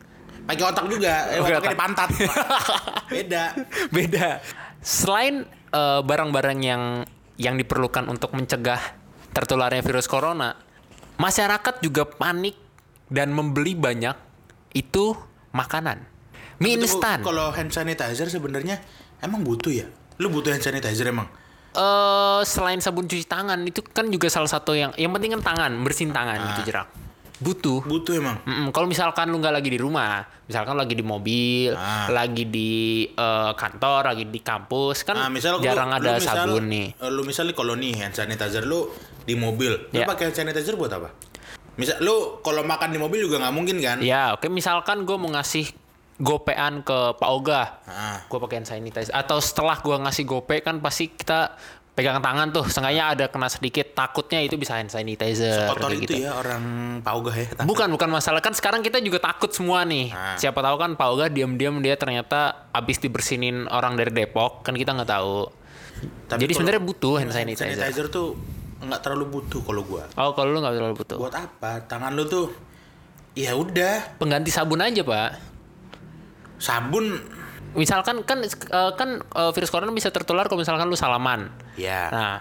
pakai 0.47 0.63
otak 0.63 0.87
juga 0.87 1.13
eh, 1.27 1.43
Pakai 1.43 1.43
otaknya 1.43 1.59
otak. 1.59 1.73
di 1.75 1.79
pantat 1.83 2.09
beda 3.11 3.45
Beda. 3.91 4.27
Selain 4.79 5.43
barang-barang 6.07 6.59
yang 6.63 6.83
yang 7.37 7.59
diperlukan 7.59 8.07
untuk 8.07 8.33
mencegah 8.33 8.81
tertularnya 9.31 9.83
virus 9.83 10.07
corona, 10.07 10.57
masyarakat 11.19 11.85
juga 11.85 12.09
panik 12.09 12.57
dan 13.11 13.29
membeli 13.29 13.77
banyak 13.77 14.17
itu 14.73 15.13
makanan. 15.53 16.01
Mie 16.57 16.81
instan. 16.81 17.21
kalau 17.21 17.53
hand 17.53 17.69
sanitizer 17.69 18.33
sebenarnya 18.33 18.81
emang 19.21 19.45
butuh 19.45 19.69
ya 19.69 19.85
lu 20.17 20.33
butuh 20.33 20.49
hand 20.49 20.65
sanitizer 20.65 21.05
emang 21.05 21.29
eh 21.77 22.41
selain 22.43 22.79
sabun 22.79 23.05
cuci 23.05 23.25
tangan 23.25 23.61
itu 23.63 23.81
kan 23.83 24.09
juga 24.09 24.27
salah 24.27 24.49
satu 24.49 24.73
yang 24.73 24.91
yang 24.95 25.11
penting 25.11 25.37
kan 25.37 25.43
tangan 25.47 25.73
bersihin 25.79 26.11
tangan 26.11 26.37
Ah. 26.37 26.47
gitu 26.51 26.67
jerak 26.67 26.89
butuh 27.37 27.85
butuh 27.85 28.17
emang 28.17 28.41
Mm-mm, 28.43 28.73
kalau 28.73 28.89
misalkan 28.89 29.29
lu 29.29 29.37
nggak 29.37 29.53
lagi 29.55 29.69
di 29.69 29.77
rumah 29.77 30.25
misalkan 30.43 30.73
lagi 30.73 30.93
di 30.93 31.05
mobil 31.05 31.69
Ah. 31.71 32.09
lagi 32.09 32.45
di 32.45 32.73
eh, 33.07 33.53
kantor 33.53 34.09
lagi 34.09 34.25
di 34.25 34.41
kampus 34.41 35.05
kan 35.05 35.15
Nah, 35.15 35.29
misal 35.29 35.61
jarang 35.61 35.93
lu, 35.93 35.97
ada 35.99 36.09
lu 36.09 36.17
misal, 36.17 36.35
sabun 36.35 36.65
nih 36.67 36.87
eh, 36.95 37.11
Lu 37.11 37.21
misalnya 37.23 37.53
kalau 37.53 37.75
nih 37.75 37.93
hand 37.95 38.15
sanitizer 38.15 38.65
lu 38.65 38.89
di 39.21 39.35
mobil, 39.35 39.69
lu 39.87 39.95
Ya. 39.95 40.07
pakai 40.07 40.31
hand 40.31 40.37
sanitizer 40.39 40.75
buat 40.75 40.89
apa? 40.89 41.13
Misal 41.77 42.01
lu 42.01 42.41
kalau 42.41 42.65
makan 42.65 42.89
di 42.89 42.97
mobil 42.97 43.21
juga 43.21 43.37
nggak 43.39 43.53
mungkin 43.53 43.77
kan? 43.79 44.01
ya 44.01 44.33
oke 44.33 44.49
misalkan 44.49 45.05
gue 45.05 45.17
mau 45.17 45.29
ngasih 45.31 45.69
gopean 46.17 46.81
ke 46.81 46.99
Pak 47.15 47.31
Oga 47.31 47.63
Ah. 47.85 48.19
gue 48.23 48.39
pakai 48.39 48.57
hand 48.59 48.69
sanitizer 48.69 49.13
atau 49.13 49.37
setelah 49.39 49.77
gue 49.77 49.97
ngasih 49.99 50.25
gope 50.25 50.57
kan 50.59 50.81
pasti 50.81 51.09
kita 51.09 51.53
pegang 51.93 52.21
tangan 52.21 52.53
tuh 52.53 52.69
sengaja 52.69 53.09
ada 53.09 53.25
kena 53.27 53.49
sedikit 53.49 53.93
takutnya 53.93 54.41
itu 54.41 54.57
bisa 54.57 54.77
hand 54.77 54.89
sanitizer 54.89 55.65
Kotor 55.67 55.93
kayak 55.93 55.97
itu 55.97 56.13
gitu. 56.13 56.29
ya 56.29 56.37
orang 56.37 56.63
Pak 57.01 57.13
Ogah 57.15 57.33
ya. 57.33 57.47
Bukan, 57.65 57.89
bukan 57.89 58.09
masalah 58.11 58.41
kan 58.41 58.53
sekarang 58.53 58.85
kita 58.85 59.01
juga 59.01 59.17
takut 59.17 59.49
semua 59.49 59.81
nih. 59.85 60.13
Ah. 60.13 60.37
Siapa 60.37 60.61
tahu 60.61 60.77
kan 60.77 60.93
Pak 60.93 61.09
Oga 61.09 61.27
diam-diam 61.29 61.81
dia 61.81 61.97
ternyata 61.97 62.69
abis 62.69 63.01
dibersinin 63.01 63.65
orang 63.67 63.97
dari 63.97 64.13
Depok 64.13 64.61
kan 64.61 64.77
kita 64.77 64.93
nggak 64.93 65.09
tahu. 65.09 65.49
Tapi 66.29 66.41
Jadi 66.45 66.53
sebenarnya 66.53 66.83
butuh 66.83 67.17
hand 67.17 67.33
hand 67.33 67.49
sanitizer. 67.49 67.73
sanitizer 67.73 68.07
tuh 68.09 68.37
nggak 68.77 69.01
terlalu 69.01 69.41
butuh 69.41 69.61
kalau 69.65 69.81
gua. 69.81 70.05
Oh 70.17 70.37
kalau 70.37 70.53
lu 70.53 70.61
nggak 70.61 70.77
terlalu 70.77 70.95
butuh. 70.97 71.17
Buat 71.17 71.33
apa? 71.35 71.81
Tangan 71.83 72.13
lu 72.13 72.29
tuh 72.29 72.53
ya 73.33 73.57
udah 73.57 74.21
Pengganti 74.21 74.53
sabun 74.53 74.85
aja 74.85 75.01
pak. 75.01 75.56
Sabun 76.59 77.21
Misalkan 77.77 78.25
kan 78.25 78.41
eh, 78.41 78.93
kan 78.97 79.21
eh, 79.21 79.51
virus 79.53 79.69
corona 79.69 79.93
bisa 79.93 80.09
tertular 80.09 80.49
kalau 80.49 80.65
misalkan 80.65 80.89
lu 80.89 80.97
salaman. 80.97 81.53
ya. 81.77 82.09
Nah, 82.09 82.37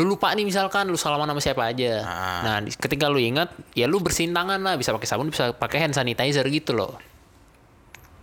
lu 0.00 0.08
lupa 0.08 0.32
nih 0.32 0.48
misalkan 0.48 0.88
lu 0.88 0.96
salaman 0.96 1.28
sama 1.28 1.44
siapa 1.44 1.68
aja. 1.68 2.00
Ah. 2.08 2.40
Nah, 2.40 2.56
ketika 2.64 3.12
lu 3.12 3.20
ingat, 3.20 3.52
ya 3.76 3.84
lu 3.84 4.00
bersihin 4.00 4.32
tangan 4.32 4.56
lah, 4.64 4.80
bisa 4.80 4.96
pakai 4.96 5.04
sabun, 5.04 5.28
bisa 5.28 5.52
pakai 5.52 5.84
hand 5.84 5.92
sanitizer 5.92 6.48
gitu 6.48 6.72
loh. 6.72 6.96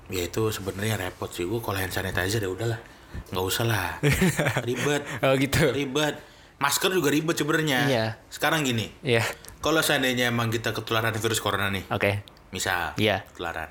Ya 0.09 0.25
itu 0.25 0.49
sebenarnya 0.49 0.97
repot 0.97 1.29
sih 1.29 1.45
gua 1.45 1.61
kalau 1.61 1.77
hand 1.77 1.93
sanitizer 1.93 2.41
ya 2.41 2.49
udahlah. 2.49 2.81
nggak 3.29 3.45
usah 3.45 3.63
lah. 3.63 4.01
ribet. 4.67 5.05
Oh 5.21 5.37
gitu. 5.37 5.69
Ribet. 5.69 6.17
Masker 6.57 6.89
juga 6.89 7.13
ribet 7.13 7.37
sebenarnya. 7.37 7.79
Iya. 7.85 8.05
Sekarang 8.27 8.65
gini, 8.65 8.89
Iya. 9.05 9.21
kalau 9.61 9.85
seandainya 9.85 10.33
emang 10.33 10.49
kita 10.49 10.73
ketularan 10.73 11.13
virus 11.13 11.37
corona 11.37 11.69
nih, 11.69 11.85
Oke. 11.93 12.25
misal 12.49 12.97
Iya. 12.97 13.21
ketularan. 13.29 13.69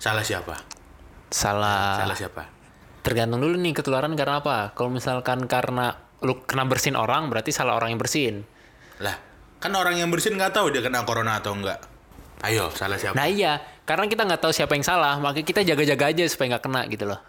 Salah 0.00 0.24
siapa? 0.24 0.56
Salah. 1.28 2.00
Salah 2.00 2.16
siapa? 2.16 2.42
Tergantung 3.04 3.44
dulu 3.44 3.56
nih 3.60 3.76
ketularan 3.76 4.16
karena 4.16 4.40
apa. 4.40 4.72
Kalau 4.72 4.88
misalkan 4.88 5.44
karena 5.44 5.92
lu 6.24 6.40
kena 6.44 6.64
bersin 6.64 6.96
orang, 6.96 7.28
berarti 7.28 7.52
salah 7.52 7.76
orang 7.76 7.92
yang 7.92 8.00
bersin. 8.00 8.44
Lah, 9.00 9.16
kan 9.60 9.72
orang 9.72 10.00
yang 10.00 10.08
bersin 10.08 10.36
nggak 10.36 10.52
tahu 10.52 10.72
dia 10.72 10.80
kena 10.80 11.04
corona 11.04 11.40
atau 11.40 11.52
enggak. 11.52 11.80
Ayo, 12.40 12.72
salah 12.72 12.96
siapa? 12.96 13.12
Nah 13.12 13.28
iya, 13.28 13.60
karena 13.84 14.08
kita 14.08 14.24
nggak 14.24 14.40
tahu 14.40 14.52
siapa 14.52 14.72
yang 14.72 14.84
salah, 14.84 15.20
makanya 15.20 15.44
kita 15.44 15.60
jaga-jaga 15.60 16.04
aja 16.08 16.24
supaya 16.24 16.56
nggak 16.56 16.64
kena 16.64 16.80
gitu 16.88 17.04
loh. 17.04 17.20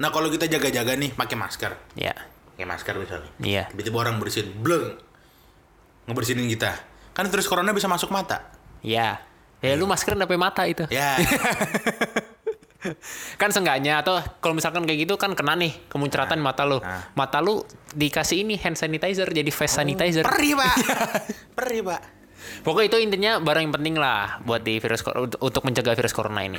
Nah, 0.00 0.08
kalau 0.08 0.28
kita 0.32 0.48
jaga-jaga 0.48 0.96
nih 0.96 1.12
pakai 1.12 1.36
masker. 1.36 1.72
Ya, 1.96 2.12
Pakai 2.56 2.64
masker 2.64 2.94
misalnya. 2.96 3.30
iya. 3.40 3.64
Tiba-tiba 3.72 4.00
orang 4.00 4.16
bersin, 4.20 4.48
bleng. 4.60 4.96
Ngebersinin 6.08 6.48
kita. 6.48 6.72
Kan 7.12 7.28
virus 7.28 7.48
corona 7.48 7.72
bisa 7.72 7.88
masuk 7.88 8.08
mata. 8.08 8.52
Ya, 8.80 9.20
ya 9.60 9.76
lu 9.76 9.84
maskeran 9.84 10.18
sampai 10.18 10.36
mata 10.36 10.62
itu. 10.64 10.84
Ya. 10.88 11.16
Kan 13.36 13.52
seenggaknya 13.52 14.00
atau 14.00 14.24
kalau 14.40 14.56
misalkan 14.56 14.88
kayak 14.88 15.04
gitu 15.04 15.20
kan 15.20 15.36
kena 15.36 15.52
nih 15.52 15.76
kemuncratan 15.92 16.40
mata 16.40 16.64
lu. 16.64 16.80
Nah. 16.80 17.12
Mata 17.12 17.44
lu 17.44 17.60
dikasih 17.92 18.40
ini 18.40 18.56
hand 18.56 18.72
sanitizer 18.72 19.28
jadi 19.28 19.52
face 19.52 19.76
sanitizer. 19.76 20.24
Perih, 20.24 20.56
Pak. 20.56 20.74
Perih, 21.60 21.84
Pak. 21.84 22.00
Pokoknya 22.64 22.88
itu 22.88 22.98
intinya 23.04 23.32
barang 23.36 23.68
yang 23.68 23.74
penting 23.76 24.00
lah 24.00 24.40
buat 24.40 24.64
di 24.64 24.80
virus 24.80 25.04
untuk- 25.04 25.60
mencegah 25.60 25.92
virus 25.92 26.16
corona 26.16 26.40
ini. 26.40 26.56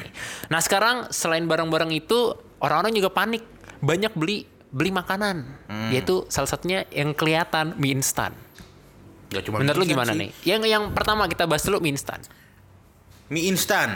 Nah 0.54 0.62
sekarang 0.62 1.10
selain 1.10 1.50
barang-barang 1.50 1.90
itu 1.90 2.38
orang-orang 2.62 2.94
juga 2.94 3.10
panik 3.10 3.42
banyak 3.82 4.14
beli 4.14 4.46
beli 4.72 4.94
makanan 4.94 5.44
yaitu 5.90 6.24
salah 6.30 6.48
satunya 6.48 6.86
yang 6.94 7.18
kelihatan 7.18 7.74
mie 7.82 7.98
instan. 7.98 8.38
Gak 9.34 9.42
cuma 9.42 9.58
Menurut 9.58 9.82
lu 9.82 9.86
gimana 9.90 10.14
sih. 10.14 10.22
nih? 10.22 10.30
Yang 10.46 10.62
yang 10.70 10.84
pertama 10.94 11.26
kita 11.26 11.50
bahas 11.50 11.66
dulu 11.66 11.82
mie 11.82 11.98
instan. 11.98 12.22
Mie 13.32 13.48
instan. 13.48 13.96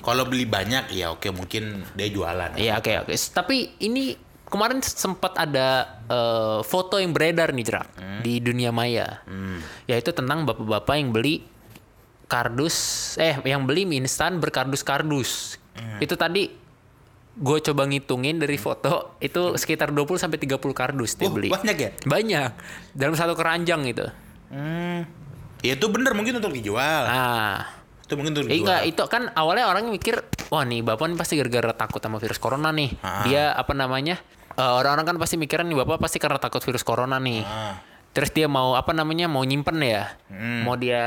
Kalau 0.00 0.24
beli 0.24 0.48
banyak 0.48 0.88
ya 0.94 1.12
oke 1.12 1.28
mungkin 1.30 1.84
dia 1.92 2.08
jualan. 2.08 2.56
Iya 2.56 2.80
oke 2.80 3.04
oke. 3.04 3.12
Tapi 3.12 3.76
ini 3.82 4.16
kemarin 4.48 4.80
sempat 4.80 5.36
ada 5.36 6.00
eh, 6.08 6.58
foto 6.64 6.96
yang 6.96 7.12
beredar 7.12 7.52
nih 7.52 7.66
jerak 7.66 7.88
di 8.22 8.40
dunia 8.40 8.72
maya, 8.72 9.20
yaitu 9.84 10.16
tentang 10.16 10.48
bapak-bapak 10.48 10.94
yang 10.96 11.10
beli 11.12 11.44
kardus 12.26 12.74
eh 13.20 13.38
yang 13.44 13.68
beli 13.68 13.84
mie 13.84 14.00
instan 14.00 14.40
berkardus-kardus. 14.40 15.60
Hmm. 15.76 16.00
Itu 16.00 16.16
tadi 16.16 16.48
gue 17.36 17.58
coba 17.60 17.84
ngitungin 17.84 18.40
dari 18.40 18.56
foto 18.56 19.20
itu 19.20 19.60
sekitar 19.60 19.92
20 19.92 20.16
sampai 20.16 20.40
30 20.40 20.56
kardus 20.72 21.20
dia 21.20 21.28
Oh, 21.28 21.36
beli. 21.36 21.52
banyak 21.52 21.76
ya? 21.76 21.90
Banyak. 22.08 22.50
Dalam 22.96 23.12
satu 23.12 23.36
keranjang 23.36 23.84
gitu. 23.84 24.08
Hmm. 24.48 25.04
Ya 25.60 25.76
itu 25.76 25.86
bener 25.92 26.16
mungkin 26.16 26.40
untuk 26.40 26.54
dijual. 26.56 27.04
Ah. 27.04 27.75
Itu 28.06 28.14
mungkin 28.14 28.32
untuk 28.32 28.46
Eh, 28.46 28.56
enggak, 28.56 28.86
itu 28.86 29.02
kan 29.06 29.34
awalnya 29.34 29.66
orang 29.66 29.90
mikir, 29.90 30.22
wah 30.48 30.62
nih 30.62 30.80
bapak 30.80 31.10
nih 31.10 31.18
pasti 31.18 31.34
gara-gara 31.34 31.74
takut 31.74 31.98
sama 31.98 32.22
virus 32.22 32.38
corona 32.38 32.70
nih. 32.70 32.94
Ah. 33.02 33.26
Dia 33.26 33.50
apa 33.52 33.74
namanya? 33.74 34.22
eh, 34.56 34.62
orang-orang 34.72 35.04
kan 35.04 35.16
pasti 35.18 35.36
mikirin 35.36 35.66
nih 35.66 35.76
bapak 35.76 36.00
pasti 36.00 36.16
karena 36.16 36.38
takut 36.38 36.62
virus 36.62 36.80
corona 36.80 37.18
nih. 37.18 37.42
Ah. 37.42 37.76
Terus 38.14 38.30
dia 38.30 38.46
mau 38.46 38.72
apa 38.72 38.94
namanya? 38.94 39.26
Mau 39.26 39.42
nyimpen 39.42 39.76
ya. 39.82 40.16
Mau 40.64 40.72
dia 40.74 41.02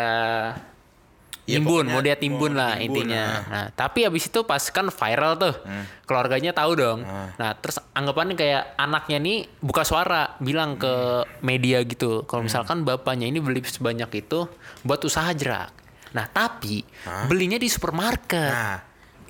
Ya, 1.49 1.57
timbun, 1.57 1.81
pokoknya 1.81 1.89
mau 1.89 2.01
dia 2.05 2.13
timbun 2.13 2.51
mau 2.53 2.61
lah 2.61 2.73
timbun, 2.77 3.09
intinya. 3.09 3.23
nah. 3.25 3.41
Nah, 3.49 3.65
tapi 3.73 4.05
habis 4.05 4.29
itu 4.29 4.45
pas 4.45 4.61
kan 4.61 4.85
viral 4.85 5.33
tuh. 5.33 5.57
Keluarganya 6.05 6.53
tahu 6.53 6.77
dong. 6.77 6.99
Nah, 7.33 7.57
terus 7.57 7.81
anggapannya 7.89 8.37
kayak 8.37 8.77
anaknya 8.77 9.17
nih 9.17 9.37
buka 9.57 9.81
suara 9.81 10.37
bilang 10.37 10.77
ke 10.77 11.25
media 11.41 11.81
gitu. 11.81 12.21
Kalau 12.29 12.45
misalkan 12.45 12.85
bapaknya 12.85 13.25
ini 13.25 13.41
beli 13.41 13.65
sebanyak 13.65 14.13
itu 14.19 14.45
buat 14.85 15.01
usaha 15.01 15.25
jerak. 15.33 15.73
Nah, 16.09 16.25
tapi 16.25 16.81
belinya 17.25 17.55
di 17.55 17.67
supermarket. 17.67 18.49
Nah, 18.49 18.77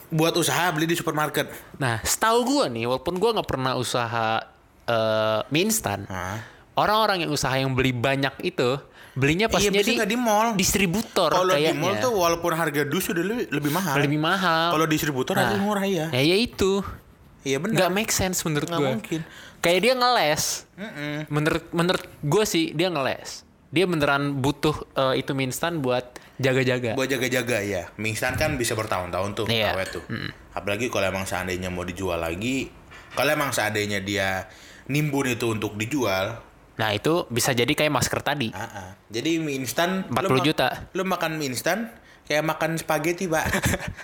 buat 0.10 0.34
usaha 0.34 0.72
beli 0.72 0.88
di 0.88 0.96
supermarket. 0.96 1.52
Nah, 1.76 2.02
setahu 2.02 2.42
gua 2.44 2.66
nih, 2.66 2.86
walaupun 2.86 3.16
gua 3.16 3.36
nggak 3.36 3.46
pernah 3.46 3.74
usaha 3.76 4.42
eh, 4.86 5.40
mie 5.48 5.64
instan, 5.64 6.08
Hah? 6.08 6.42
orang-orang 6.74 7.24
yang 7.24 7.32
usaha 7.32 7.54
yang 7.54 7.72
beli 7.72 7.92
banyak 7.92 8.34
itu 8.42 8.80
belinya 9.14 9.52
Iya, 9.52 9.70
jadi 9.70 9.76
biasanya 9.76 9.98
nggak 10.00 10.12
di 10.12 10.20
mall. 10.20 10.48
distributor 10.56 11.30
Kalau 11.30 11.52
di 11.52 11.76
mall 11.76 12.00
tuh 12.00 12.10
walaupun 12.10 12.56
harga 12.56 12.88
dus 12.88 13.06
udah 13.06 13.22
lebih, 13.22 13.46
lebih 13.52 13.72
mahal. 13.72 13.96
lebih 14.00 14.18
mahal. 14.18 14.68
Kalau 14.72 14.86
distributor 14.88 15.34
Nah, 15.36 15.44
harga 15.46 15.58
murah 15.60 15.84
ya. 15.84 16.08
Ya, 16.10 16.22
ya 16.24 16.38
itu. 16.40 16.80
Iya 17.44 17.60
benar. 17.60 17.76
Nggak 17.76 17.92
make 17.92 18.12
sense 18.12 18.40
menurut 18.44 18.66
gue. 18.66 18.80
mungkin. 18.80 19.22
Kayak 19.60 19.80
dia 19.84 19.94
ngeles. 19.94 20.44
Mm-mm. 20.74 21.16
Menurut 21.28 21.64
menurut 21.70 22.04
gue 22.20 22.44
sih 22.48 22.72
dia 22.72 22.88
ngeles. 22.88 23.44
Dia 23.70 23.86
beneran 23.86 24.42
butuh 24.42 24.74
eh, 24.94 25.22
itu 25.22 25.32
mie 25.32 25.46
instan 25.46 25.78
buat 25.80 26.18
jaga-jaga. 26.38 26.98
Buat 26.98 27.10
jaga-jaga 27.10 27.62
ya. 27.62 27.84
Mie 27.96 28.14
instan 28.14 28.34
kan 28.34 28.58
bisa 28.58 28.74
bertahun-tahun 28.74 29.30
tuh 29.34 29.46
Iya. 29.46 29.78
awet 29.78 29.90
tuh. 29.92 30.04
Apalagi 30.52 30.90
kalau 30.90 31.06
emang 31.06 31.30
seandainya 31.30 31.70
mau 31.70 31.86
dijual 31.86 32.18
lagi, 32.18 32.74
kalau 33.14 33.30
emang 33.30 33.54
seandainya 33.54 34.02
dia 34.02 34.50
nimbun 34.88 35.30
itu 35.30 35.46
untuk 35.48 35.78
dijual, 35.78 36.42
Nah 36.80 36.96
itu 36.96 37.28
bisa 37.28 37.52
jadi 37.52 37.68
kayak 37.68 37.92
masker 37.92 38.24
tadi. 38.24 38.56
ah, 38.56 38.64
ah. 38.64 38.90
jadi 39.12 39.36
mie 39.38 39.60
instan 39.60 40.08
40 40.08 40.32
lu 40.32 40.40
juta. 40.42 40.88
Lu 40.96 41.04
makan 41.04 41.36
mie 41.36 41.52
instan 41.52 41.92
kayak 42.24 42.40
makan 42.42 42.80
spaghetti, 42.80 43.28
Pak. 43.28 43.46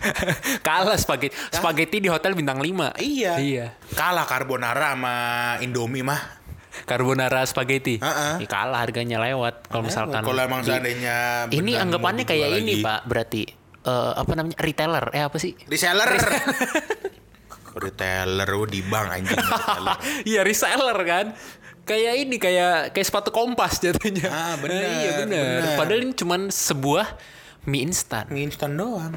Kalah 0.68 1.00
spaghetti. 1.00 1.34
Spaghetti 1.50 2.04
di 2.04 2.12
hotel 2.12 2.36
bintang 2.36 2.60
5. 2.60 3.00
iya. 3.00 3.40
Iya. 3.40 3.66
Kalah 3.96 4.28
carbonara 4.28 4.92
sama 4.92 5.16
Indomie 5.64 6.04
mah. 6.04 6.20
Carbonara 6.84 7.48
spaghetti. 7.48 8.04
Ah. 8.04 8.36
Ya, 8.36 8.46
kalah 8.46 8.84
harganya 8.84 9.24
lewat 9.24 9.72
kalau 9.72 9.88
misalkan. 9.88 10.20
kalau 10.20 10.36
emang 10.38 10.60
di- 10.60 10.68
seandainya 10.68 11.48
ini 11.50 11.74
anggapannya 11.74 12.28
kayak 12.28 12.60
ini, 12.60 12.80
lagi. 12.80 12.84
Pak. 12.84 13.00
Berarti 13.08 13.42
eh, 13.82 14.12
apa 14.14 14.32
namanya? 14.36 14.58
retailer. 14.60 15.06
Eh 15.16 15.24
apa 15.24 15.38
sih? 15.40 15.56
Reseller. 15.66 16.12
Retailer 17.76 18.48
oh, 18.56 18.64
di 18.64 18.80
bank 18.82 19.08
anjing. 19.12 19.36
Iya 20.32 20.42
reseller 20.44 20.96
kan. 21.04 21.26
Kayak 21.86 22.14
ini 22.18 22.36
kayak 22.40 22.96
kayak 22.96 23.06
sepatu 23.06 23.30
kompas 23.30 23.78
jatuhnya. 23.78 24.26
Ah, 24.26 24.56
bener, 24.58 24.80
Eh, 24.82 24.94
iya 25.04 25.12
bener. 25.22 25.60
Padahal 25.76 26.02
ini 26.02 26.14
cuman 26.16 26.48
sebuah 26.50 27.14
mie 27.68 27.84
instan. 27.84 28.26
mie 28.32 28.48
instan 28.48 28.74
doang. 28.74 29.14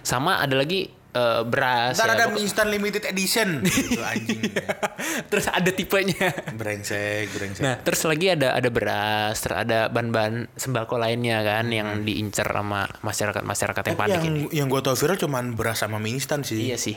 Sama 0.00 0.38
ada 0.38 0.54
lagi 0.54 0.92
eh, 1.10 1.42
beras. 1.42 1.94
Ntar 1.94 2.06
ya, 2.06 2.12
ada 2.12 2.24
pokok- 2.24 2.34
mie 2.34 2.42
instan 2.42 2.66
limited 2.68 3.04
edition. 3.04 3.48
gitu, 3.66 4.00
anjing. 4.00 4.40
terus 5.30 5.46
ada 5.46 5.70
tipenya. 5.70 6.30
brengsek, 6.52 7.30
brengsek. 7.30 7.62
Nah, 7.62 7.76
terus 7.78 8.02
lagi 8.04 8.26
ada 8.28 8.52
ada 8.52 8.68
beras, 8.68 9.36
terus 9.38 9.56
ada 9.56 9.88
bahan-bahan 9.88 10.48
sembako 10.52 10.96
lainnya 10.96 11.40
kan 11.40 11.66
yang 11.68 12.02
diincar 12.02 12.46
sama 12.46 12.86
masyarakat-masyarakat 13.00 13.82
yang 13.84 13.98
panik 13.98 14.14
yang 14.14 14.24
ini. 14.24 14.40
yang 14.50 14.66
gue 14.66 14.80
tau 14.80 14.94
viral 14.94 15.16
cuman 15.16 15.52
beras 15.52 15.80
sama 15.80 15.96
mie 15.96 16.14
instan 16.14 16.40
sih. 16.40 16.58
Iya 16.62 16.76
sih. 16.76 16.96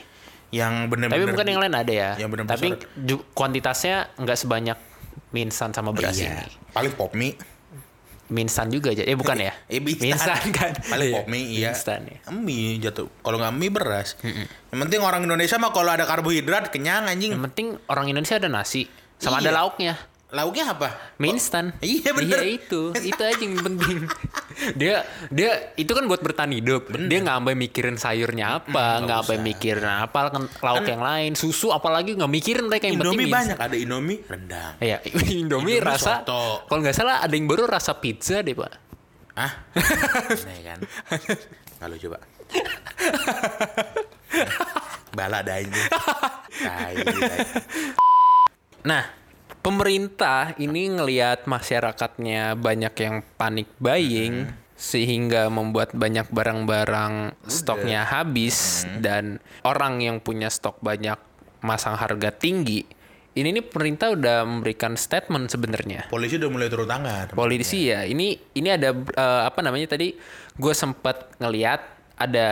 Yang 0.49 0.73
bener-bener. 0.87 1.17
Tapi 1.19 1.33
bukan 1.33 1.47
yang 1.47 1.59
lain 1.59 1.73
ada 1.73 1.89
ya. 1.89 2.11
yang 2.15 2.29
bener-bener 2.29 2.53
Tapi 2.53 2.67
kuantitasnya 3.33 4.13
nggak 4.15 4.37
sebanyak 4.37 4.77
mie 5.31 5.43
instan 5.43 5.73
sama 5.73 5.89
beras 5.89 6.13
Iya. 6.15 6.45
ini. 6.45 6.45
Paling 6.69 6.93
pop 6.93 7.13
mie. 7.13 7.33
Mie 8.25 8.43
instan 8.43 8.67
juga 8.67 8.89
aja. 8.89 9.03
Eh 9.03 9.13
bukan 9.13 9.35
ya? 9.35 9.51
Eh, 9.69 9.77
mie 9.77 9.93
Mie 9.93 10.11
instan. 10.11 10.39
instan 10.39 10.43
kan. 10.49 10.71
Paling 10.85 11.05
Iya, 11.05 11.15
pop 11.15 11.25
mie, 11.27 11.43
iya. 11.45 11.69
instan 11.71 11.99
ya. 12.03 12.17
Mie 12.29 12.79
jatuh. 12.79 13.11
Kalau 13.19 13.37
nggak 13.37 13.53
mie 13.53 13.67
beras. 13.67 14.15
Yang 14.69 14.79
penting 14.81 15.01
orang 15.01 15.21
Indonesia 15.21 15.57
mah 15.57 15.69
kalau 15.69 15.91
ada 15.91 16.03
karbohidrat 16.03 16.69
kenyang 16.69 17.05
anjing. 17.05 17.31
Yang 17.31 17.43
penting 17.47 17.67
orang 17.85 18.07
Indonesia 18.07 18.35
ada 18.35 18.47
nasi 18.47 18.87
sama 19.17 19.37
ada 19.37 19.49
Iya. 19.49 19.55
lauknya. 19.55 19.93
Lauknya 20.33 20.73
apa? 20.73 20.89
Mie 21.21 21.37
instan. 21.37 21.77
Iya, 21.77 22.09
bener. 22.09 22.41
Iya 22.41 22.57
itu, 22.57 22.89
itu 23.13 23.21
aja 23.21 23.37
yang 23.37 23.53
penting. 23.61 24.09
dia 24.73 25.05
dia 25.29 25.73
itu 25.77 25.93
kan 25.93 26.09
buat 26.09 26.25
bertahan 26.25 26.49
hidup. 26.57 26.89
Dia 26.89 27.21
nggak 27.21 27.37
sampai 27.37 27.53
mikirin 27.53 27.97
sayurnya 28.01 28.57
apa, 28.57 28.97
Hmm, 28.97 29.05
nggak 29.05 29.17
sampai 29.21 29.37
mikirin 29.45 29.85
apa 29.85 30.19
kan 30.33 30.43
lauk 30.49 30.85
yang 30.89 31.05
lain, 31.05 31.31
susu 31.37 31.69
apalagi 31.69 32.17
nggak 32.17 32.31
mikirin 32.33 32.65
mereka 32.65 32.89
yang 32.89 32.97
Indomie 32.97 33.29
penting 33.29 33.29
banyak. 33.29 33.57
Ada 33.61 33.75
Indomie 33.77 34.19
rendang. 34.25 34.73
Iya, 34.81 34.97
Indomie, 35.05 35.37
Indomie 35.45 35.77
rasa 35.77 36.25
kalau 36.25 36.79
nggak 36.81 36.97
salah 36.97 37.21
ada 37.21 37.33
yang 37.37 37.45
baru 37.45 37.69
rasa 37.69 37.93
pizza 38.01 38.41
deh, 38.41 38.57
Pak. 38.57 38.73
Hah? 39.37 39.51
Aneh 40.33 40.59
kan? 40.65 40.79
Nggak 41.77 41.89
lucu, 41.93 42.07
Pak. 42.09 42.21
Bala 45.13 45.45
ada 45.45 45.61
ini. 45.61 45.81
Nah, 48.83 49.22
pemerintah 49.63 50.53
ini 50.59 50.91
ngelihat 50.91 51.47
masyarakatnya 51.47 52.59
banyak 52.59 52.93
yang 52.99 53.15
panik 53.39 53.71
buying 53.79 54.51
sehingga 54.75 55.47
membuat 55.47 55.95
banyak 55.95 56.27
barang-barang 56.27 57.39
stoknya 57.47 58.03
habis 58.03 58.83
dan 58.99 59.39
orang 59.63 60.03
yang 60.03 60.19
punya 60.19 60.51
stok 60.51 60.83
banyak 60.83 61.15
masang 61.63 61.95
harga 61.95 62.35
tinggi. 62.35 62.83
Ini 63.33 63.49
nih 63.49 63.65
pemerintah 63.65 64.13
udah 64.13 64.45
memberikan 64.45 64.93
statement 64.93 65.49
sebenarnya. 65.49 66.05
Polisi 66.11 66.37
udah 66.37 66.51
mulai 66.53 66.69
turun 66.69 66.85
tangan. 66.85 67.33
Polisi 67.33 67.89
ya, 67.89 68.05
ini 68.05 68.37
ini 68.53 68.69
ada 68.69 68.93
eh, 68.93 69.41
apa 69.47 69.63
namanya 69.65 69.97
tadi 69.97 70.13
gue 70.53 70.73
sempat 70.75 71.33
ngeliat 71.41 71.81
ada 72.19 72.49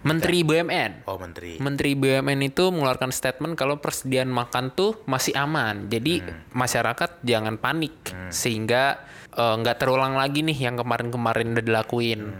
Menteri 0.00 0.40
BUMN. 0.40 1.04
Oh, 1.04 1.20
menteri. 1.20 1.60
Menteri 1.60 1.92
BUMN 1.92 2.40
itu 2.40 2.72
mengeluarkan 2.72 3.12
statement 3.12 3.52
kalau 3.52 3.76
persediaan 3.84 4.32
makan 4.32 4.72
tuh 4.72 4.96
masih 5.04 5.36
aman. 5.36 5.92
Jadi 5.92 6.24
masyarakat 6.56 7.20
jangan 7.20 7.60
panik 7.60 7.92
sehingga 8.32 9.04
eh, 9.36 9.54
nggak 9.60 9.76
terulang 9.76 10.16
lagi 10.16 10.40
nih 10.40 10.56
yang 10.56 10.80
kemarin-kemarin 10.80 11.52
udah 11.52 11.64
dilakuin 11.64 12.32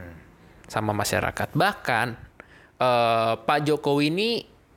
sama 0.65 0.97
masyarakat. 0.97 1.53
Bahkan 1.53 2.07
eh, 2.81 3.33
Pak 3.45 3.61
Jokowi 3.69 4.09
ini 4.09 4.31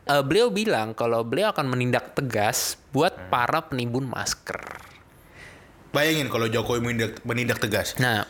eh, 0.03 0.23
beliau 0.27 0.51
bilang 0.51 0.91
kalau 0.91 1.23
beliau 1.23 1.55
akan 1.55 1.71
menindak 1.71 2.11
tegas 2.19 2.75
buat 2.91 3.31
para 3.31 3.63
penimbun 3.63 4.11
masker. 4.11 4.59
Bayangin 5.95 6.27
kalau 6.27 6.51
Jokowi 6.51 6.83
menindak, 6.83 7.21
menindak 7.23 7.61
tegas. 7.63 7.95
Nah, 8.01 8.25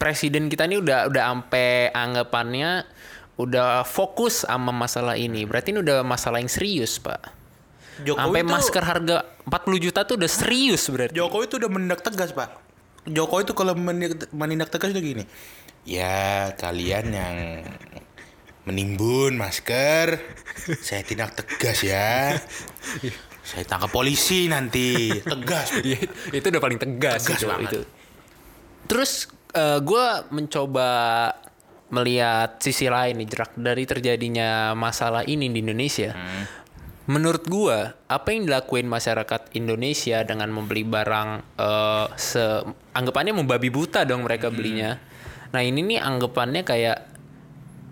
presiden 0.00 0.48
kita 0.48 0.64
ini 0.64 0.80
udah 0.80 1.12
udah 1.12 1.24
ampe 1.28 1.92
anggapannya 1.92 2.88
udah 3.40 3.82
fokus 3.82 4.44
sama 4.44 4.70
masalah 4.70 5.16
ini. 5.16 5.44
Berarti 5.44 5.72
ini 5.72 5.80
udah 5.80 6.02
masalah 6.02 6.38
yang 6.38 6.48
serius, 6.48 6.96
Pak. 6.96 7.20
Jokowi 8.00 8.16
Sampai 8.16 8.40
tuh- 8.40 8.52
masker 8.52 8.84
harga 8.84 9.16
40 9.44 9.76
juta 9.78 10.00
tuh 10.04 10.16
udah 10.16 10.30
serius 10.30 10.82
berarti. 10.88 11.12
Jokowi 11.12 11.44
tuh 11.46 11.58
udah 11.60 11.70
menindak 11.70 12.00
tegas, 12.00 12.30
Pak. 12.30 12.50
Jokowi 13.04 13.42
tuh 13.42 13.54
kalau 13.54 13.72
menindak, 13.72 14.28
menindak 14.30 14.68
tegas 14.68 14.90
tuh 14.90 15.00
gini. 15.00 15.24
Ya, 15.84 16.52
kalian 16.54 17.06
yang 17.08 17.36
menimbun 18.62 19.34
masker, 19.34 20.20
saya 20.78 21.00
tindak 21.00 21.32
tegas 21.34 21.80
ya. 21.80 22.36
Saya 23.40 23.64
tangkap 23.64 23.88
polisi 23.88 24.46
nanti. 24.46 25.08
Tegas. 25.16 25.72
Iya, 25.80 26.04
itu 26.30 26.46
udah 26.46 26.60
paling 26.60 26.78
tegas, 26.78 27.24
Tegas 27.24 27.40
itu, 27.40 27.48
banget. 27.48 27.70
itu. 27.72 27.80
Terus 28.86 29.12
gue 29.80 30.06
mencoba 30.30 30.88
melihat 31.90 32.62
sisi 32.62 32.86
lain 32.86 33.18
nih 33.18 33.28
jerak 33.28 33.52
dari 33.58 33.84
terjadinya 33.84 34.72
masalah 34.78 35.26
ini 35.26 35.50
di 35.50 35.58
Indonesia. 35.62 36.14
Hmm. 36.14 36.44
Menurut 37.10 37.42
gua, 37.50 37.98
apa 38.06 38.30
yang 38.30 38.46
dilakuin 38.46 38.86
masyarakat 38.86 39.50
Indonesia 39.58 40.22
dengan 40.22 40.54
membeli 40.54 40.86
barang 40.86 41.30
eh 41.58 42.06
se 42.14 42.62
anggapannya 42.94 43.34
membabi 43.34 43.66
buta 43.66 44.06
dong 44.06 44.22
mereka 44.22 44.48
Hmm. 44.48 44.56
belinya. 44.56 44.90
Nah, 45.50 45.62
ini 45.66 45.82
nih 45.82 45.98
anggapannya 45.98 46.62
kayak 46.62 46.98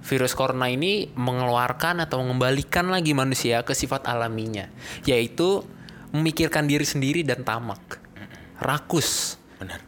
virus 0.07 0.39
corona 0.39 0.71
ini 0.71 1.11
mengeluarkan 1.19 2.07
atau 2.07 2.23
mengembalikan 2.23 2.87
lagi 2.87 3.11
manusia 3.19 3.67
ke 3.67 3.75
sifat 3.75 4.07
alaminya, 4.07 4.71
yaitu 5.03 5.67
memikirkan 6.15 6.71
diri 6.71 6.87
sendiri 6.87 7.27
dan 7.27 7.43
tamak. 7.43 7.99
Rakus. 8.63 9.35
Benar. 9.59 9.83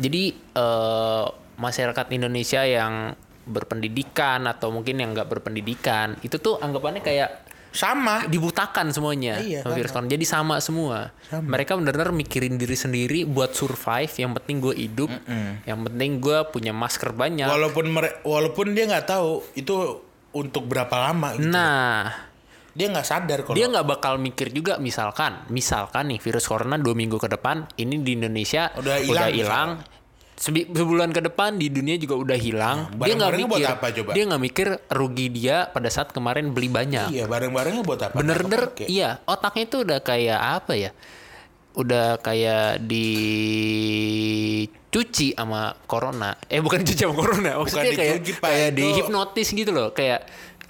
Jadi 0.00 0.32
eh 0.32 1.26
masyarakat 1.58 2.06
Indonesia 2.10 2.62
yang 2.62 3.12
berpendidikan 3.44 4.44
atau 4.44 4.68
mungkin 4.68 5.00
yang 5.00 5.10
nggak 5.10 5.26
berpendidikan 5.26 6.14
itu 6.20 6.36
tuh 6.36 6.56
anggapannya 6.56 7.00
kayak 7.00 7.48
Sama. 7.68 8.24
dibutakan 8.24 8.92
semuanya 8.92 9.40
Iya, 9.40 9.60
sama 9.60 9.76
virus 9.76 9.92
sama. 9.92 9.96
corona. 10.00 10.08
Jadi 10.08 10.24
sama 10.24 10.54
semua. 10.58 10.98
Mereka 11.30 11.76
benar-benar 11.76 12.16
mikirin 12.16 12.56
diri 12.56 12.72
sendiri 12.72 13.28
buat 13.28 13.52
survive. 13.52 14.08
Yang 14.08 14.40
penting 14.40 14.56
gue 14.58 14.74
hidup. 14.74 15.10
Yang 15.64 15.78
penting 15.84 16.10
gue 16.16 16.38
punya 16.48 16.72
masker 16.72 17.12
banyak. 17.12 17.44
Walaupun 17.44 17.86
mere- 17.88 18.24
walaupun 18.24 18.72
dia 18.72 18.88
nggak 18.88 19.04
tahu 19.06 19.44
itu 19.52 19.74
untuk 20.30 20.64
berapa 20.64 20.92
lama 20.92 21.36
gitu. 21.36 21.44
nah, 21.46 22.08
Dia 22.72 22.88
nggak 22.88 23.04
sadar 23.04 23.38
kalau 23.42 23.56
dia 23.58 23.66
nggak 23.66 23.86
bakal 23.86 24.16
mikir 24.16 24.48
juga 24.48 24.78
misalkan, 24.78 25.42
misalkan 25.48 26.08
nih 26.08 26.22
virus 26.22 26.46
corona 26.46 26.78
dua 26.78 26.94
minggu 26.94 27.18
ke 27.18 27.26
depan 27.26 27.66
ini 27.74 28.00
di 28.00 28.14
Indonesia 28.14 28.70
Udah 28.76 28.96
hilang, 28.96 29.12
udah 29.12 29.28
hilang. 29.28 29.68
Sebulan 30.38 31.10
ke 31.10 31.18
depan 31.18 31.58
di 31.58 31.66
dunia 31.66 31.98
juga 31.98 32.14
udah 32.14 32.38
hilang. 32.38 32.78
dia 32.94 33.14
nggak 33.18 33.32
buat 33.42 33.58
mikir, 33.58 33.66
apa 33.74 33.86
coba? 33.90 34.10
dia 34.14 34.22
nggak 34.22 34.42
mikir 34.42 34.68
rugi 34.86 35.26
dia 35.34 35.66
pada 35.66 35.90
saat 35.90 36.14
kemarin 36.14 36.54
beli 36.54 36.70
banyak. 36.70 37.10
Iya, 37.10 37.26
barang-barangnya 37.26 37.82
buat 37.82 38.00
apa? 38.06 38.14
Bener-bener, 38.14 38.70
iya 38.86 39.18
otaknya 39.26 39.66
itu 39.66 39.82
udah 39.82 39.98
kayak 39.98 40.38
apa 40.38 40.78
ya? 40.78 40.90
Udah 41.74 42.22
kayak 42.22 42.86
dicuci 44.88 45.34
sama 45.34 45.74
corona. 45.86 46.38
Eh 46.46 46.62
bukan 46.62 46.86
dicuci 46.86 47.02
sama 47.02 47.18
corona, 47.18 47.58
maksudnya 47.58 47.92
kayak 47.94 48.14
dicuci, 48.22 48.32
kayak 48.38 48.68
Itu- 48.70 48.78
dihipnotis 48.78 49.48
gitu 49.50 49.70
loh, 49.74 49.90
kayak 49.90 50.22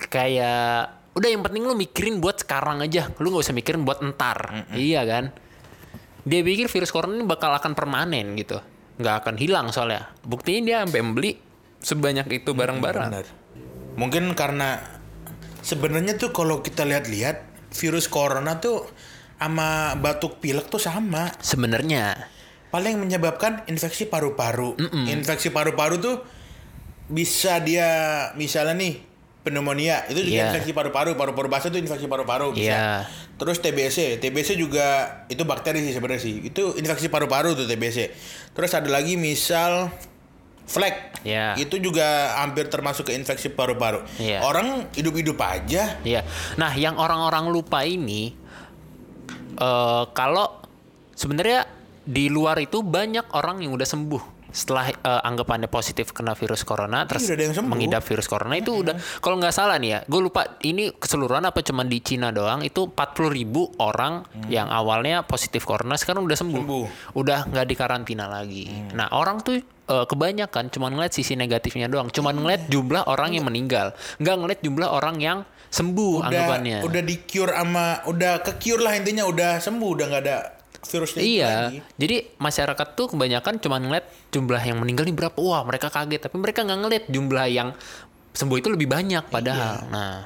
kayak 0.08 0.96
udah 1.12 1.28
yang 1.28 1.42
penting 1.42 1.66
lu 1.66 1.74
mikirin 1.74 2.22
buat 2.22 2.40
sekarang 2.40 2.80
aja, 2.80 3.10
lu 3.18 3.28
nggak 3.28 3.44
usah 3.44 3.52
mikirin 3.52 3.84
buat 3.84 4.00
entar, 4.00 4.64
iya 4.72 5.02
kan? 5.04 5.28
Dia 6.22 6.40
pikir 6.40 6.68
virus 6.68 6.88
corona 6.88 7.16
ini 7.16 7.26
bakal 7.26 7.50
akan 7.52 7.72
permanen 7.74 8.36
gitu, 8.36 8.60
nggak 8.98 9.16
akan 9.24 9.34
hilang 9.38 9.66
soalnya. 9.70 10.10
Buktinya 10.26 10.60
dia 10.66 10.76
sampai 10.84 11.02
beli 11.06 11.32
sebanyak 11.80 12.26
itu 12.34 12.50
barang-barang. 12.52 13.08
Benar. 13.10 13.26
Mungkin 13.98 14.34
karena 14.34 14.78
sebenarnya 15.62 16.18
tuh 16.18 16.30
kalau 16.30 16.62
kita 16.62 16.86
lihat-lihat 16.86 17.70
virus 17.74 18.06
corona 18.06 18.58
tuh 18.58 18.86
sama 19.38 19.94
batuk 19.98 20.42
pilek 20.42 20.66
tuh 20.66 20.82
sama. 20.82 21.30
Sebenarnya, 21.38 22.28
Paling 22.68 23.00
menyebabkan 23.00 23.64
infeksi 23.64 24.04
paru-paru. 24.04 24.76
Infeksi 25.08 25.48
paru-paru 25.48 25.96
tuh 25.96 26.16
bisa 27.08 27.64
dia 27.64 27.88
misalnya 28.36 28.76
nih 28.76 29.07
pneumonia 29.48 30.04
itu 30.12 30.20
juga 30.22 30.36
Iya. 30.36 30.44
infeksi 30.52 30.70
paru-paru, 30.76 31.16
paru-paru 31.16 31.48
basah 31.48 31.72
itu 31.72 31.80
infeksi 31.80 32.06
paru-paru 32.06 32.52
bisa. 32.52 32.76
Iya. 32.76 32.86
Terus 33.40 33.58
TBC, 33.58 34.20
TBC 34.20 34.54
juga 34.54 34.86
itu 35.26 35.42
bakteri 35.42 35.80
sih 35.82 35.96
sebenarnya 35.96 36.22
sih. 36.22 36.44
Itu 36.44 36.76
infeksi 36.76 37.08
paru-paru 37.08 37.56
tuh 37.56 37.64
TBC. 37.64 38.12
Terus 38.52 38.70
ada 38.76 38.86
lagi 38.92 39.16
misal 39.16 39.90
flek. 40.68 41.24
Iya. 41.24 41.56
Itu 41.56 41.80
juga 41.80 42.36
hampir 42.38 42.68
termasuk 42.68 43.08
ke 43.08 43.16
infeksi 43.16 43.48
paru-paru. 43.48 44.04
Iya. 44.20 44.44
Orang 44.44 44.92
hidup-hidup 44.92 45.40
aja. 45.40 45.96
Iya. 46.04 46.22
Nah, 46.60 46.72
yang 46.76 47.00
orang-orang 47.00 47.48
lupa 47.48 47.82
ini 47.82 48.36
eh 49.58 50.04
kalau 50.14 50.62
sebenarnya 51.18 51.66
di 52.06 52.30
luar 52.30 52.56
itu 52.62 52.80
banyak 52.86 53.34
orang 53.34 53.58
yang 53.60 53.74
udah 53.74 53.84
sembuh 53.84 54.37
setelah 54.48 54.88
eh, 54.88 54.96
anggapannya 55.22 55.66
positif 55.66 56.10
kena 56.10 56.32
virus 56.32 56.62
corona 56.62 57.04
terus 57.04 57.22
Iya, 57.22 57.26
udah 57.26 57.34
ada 57.34 57.44
yang 57.44 57.54
sembuh. 57.54 57.70
mengidap 57.70 58.02
virus 58.02 58.26
corona 58.26 58.54
itu 58.54 58.72
udah 58.74 58.94
kalau 59.18 59.36
nggak 59.36 59.50
salah 59.50 59.76
nih 59.76 59.90
ya 59.90 59.98
gue 60.02 60.20
lupa 60.20 60.56
ini 60.62 60.90
keseluruhan 60.90 61.44
apa 61.44 61.60
cuma 61.60 61.82
di 61.82 61.98
Cina 61.98 62.28
doang 62.28 62.60
itu 62.60 62.86
40 62.86 62.96
ribu 63.30 63.68
orang 63.76 64.24
yang 64.46 64.66
awalnya 64.66 65.20
positif 65.22 65.62
corona 65.62 65.94
sekarang 65.94 66.22
udah 66.22 66.34
sembuh, 66.34 66.60
Sembuh. 66.60 66.84
udah 67.14 67.38
nggak 67.46 67.66
dikarantina 67.66 68.24
lagi. 68.24 68.66
Nah 68.90 69.08
orang 69.10 69.40
tuh 69.40 69.58
eh, 69.60 70.04
kebanyakan 70.04 70.68
cuma 70.68 70.88
ngeliat 70.88 71.10
sisi 71.10 71.32
negatifnya 71.34 71.86
doang 71.86 72.08
cuma 72.08 72.30
ngeliat 72.30 72.66
jumlah 72.66 73.04
orang 73.04 73.32
yang 73.32 73.44
meninggal 73.44 73.92
nggak 74.16 74.36
ngeliat 74.36 74.60
jumlah 74.60 74.88
orang 74.88 75.16
yang 75.16 75.38
sembuh 75.68 76.12
Udah 76.18 76.28
anggapannya. 76.28 76.78
udah 76.80 77.02
di 77.02 77.16
cure 77.22 77.52
sama 77.52 78.00
udah 78.04 78.40
ke 78.40 78.56
cure 78.56 78.80
lah 78.80 78.96
intinya 78.96 79.24
udah 79.24 79.60
sembuh 79.60 79.90
udah 79.92 80.06
nggak 80.08 80.22
ada 80.24 80.38
virusnya 80.88 81.20
Iya, 81.20 81.52
lagi. 81.68 81.78
jadi 81.94 82.16
masyarakat 82.36 82.88
tuh 82.96 83.12
kebanyakan 83.12 83.60
cuma 83.60 83.76
ngeliat 83.76 84.08
jumlah 84.28 84.58
yang 84.58 84.80
meninggal 84.80 85.04
ini 85.04 85.14
berapa, 85.14 85.36
wah 85.36 85.62
mereka 85.62 85.88
kaget, 85.88 86.26
tapi 86.26 86.36
mereka 86.36 86.64
nggak 86.64 86.80
ngeliat 86.80 87.04
jumlah 87.06 87.46
yang 87.46 87.68
sembuh 88.32 88.56
itu 88.56 88.68
lebih 88.68 88.88
banyak 88.88 89.24
padahal. 89.28 89.84
Iya. 89.84 89.92
Nah, 89.92 90.16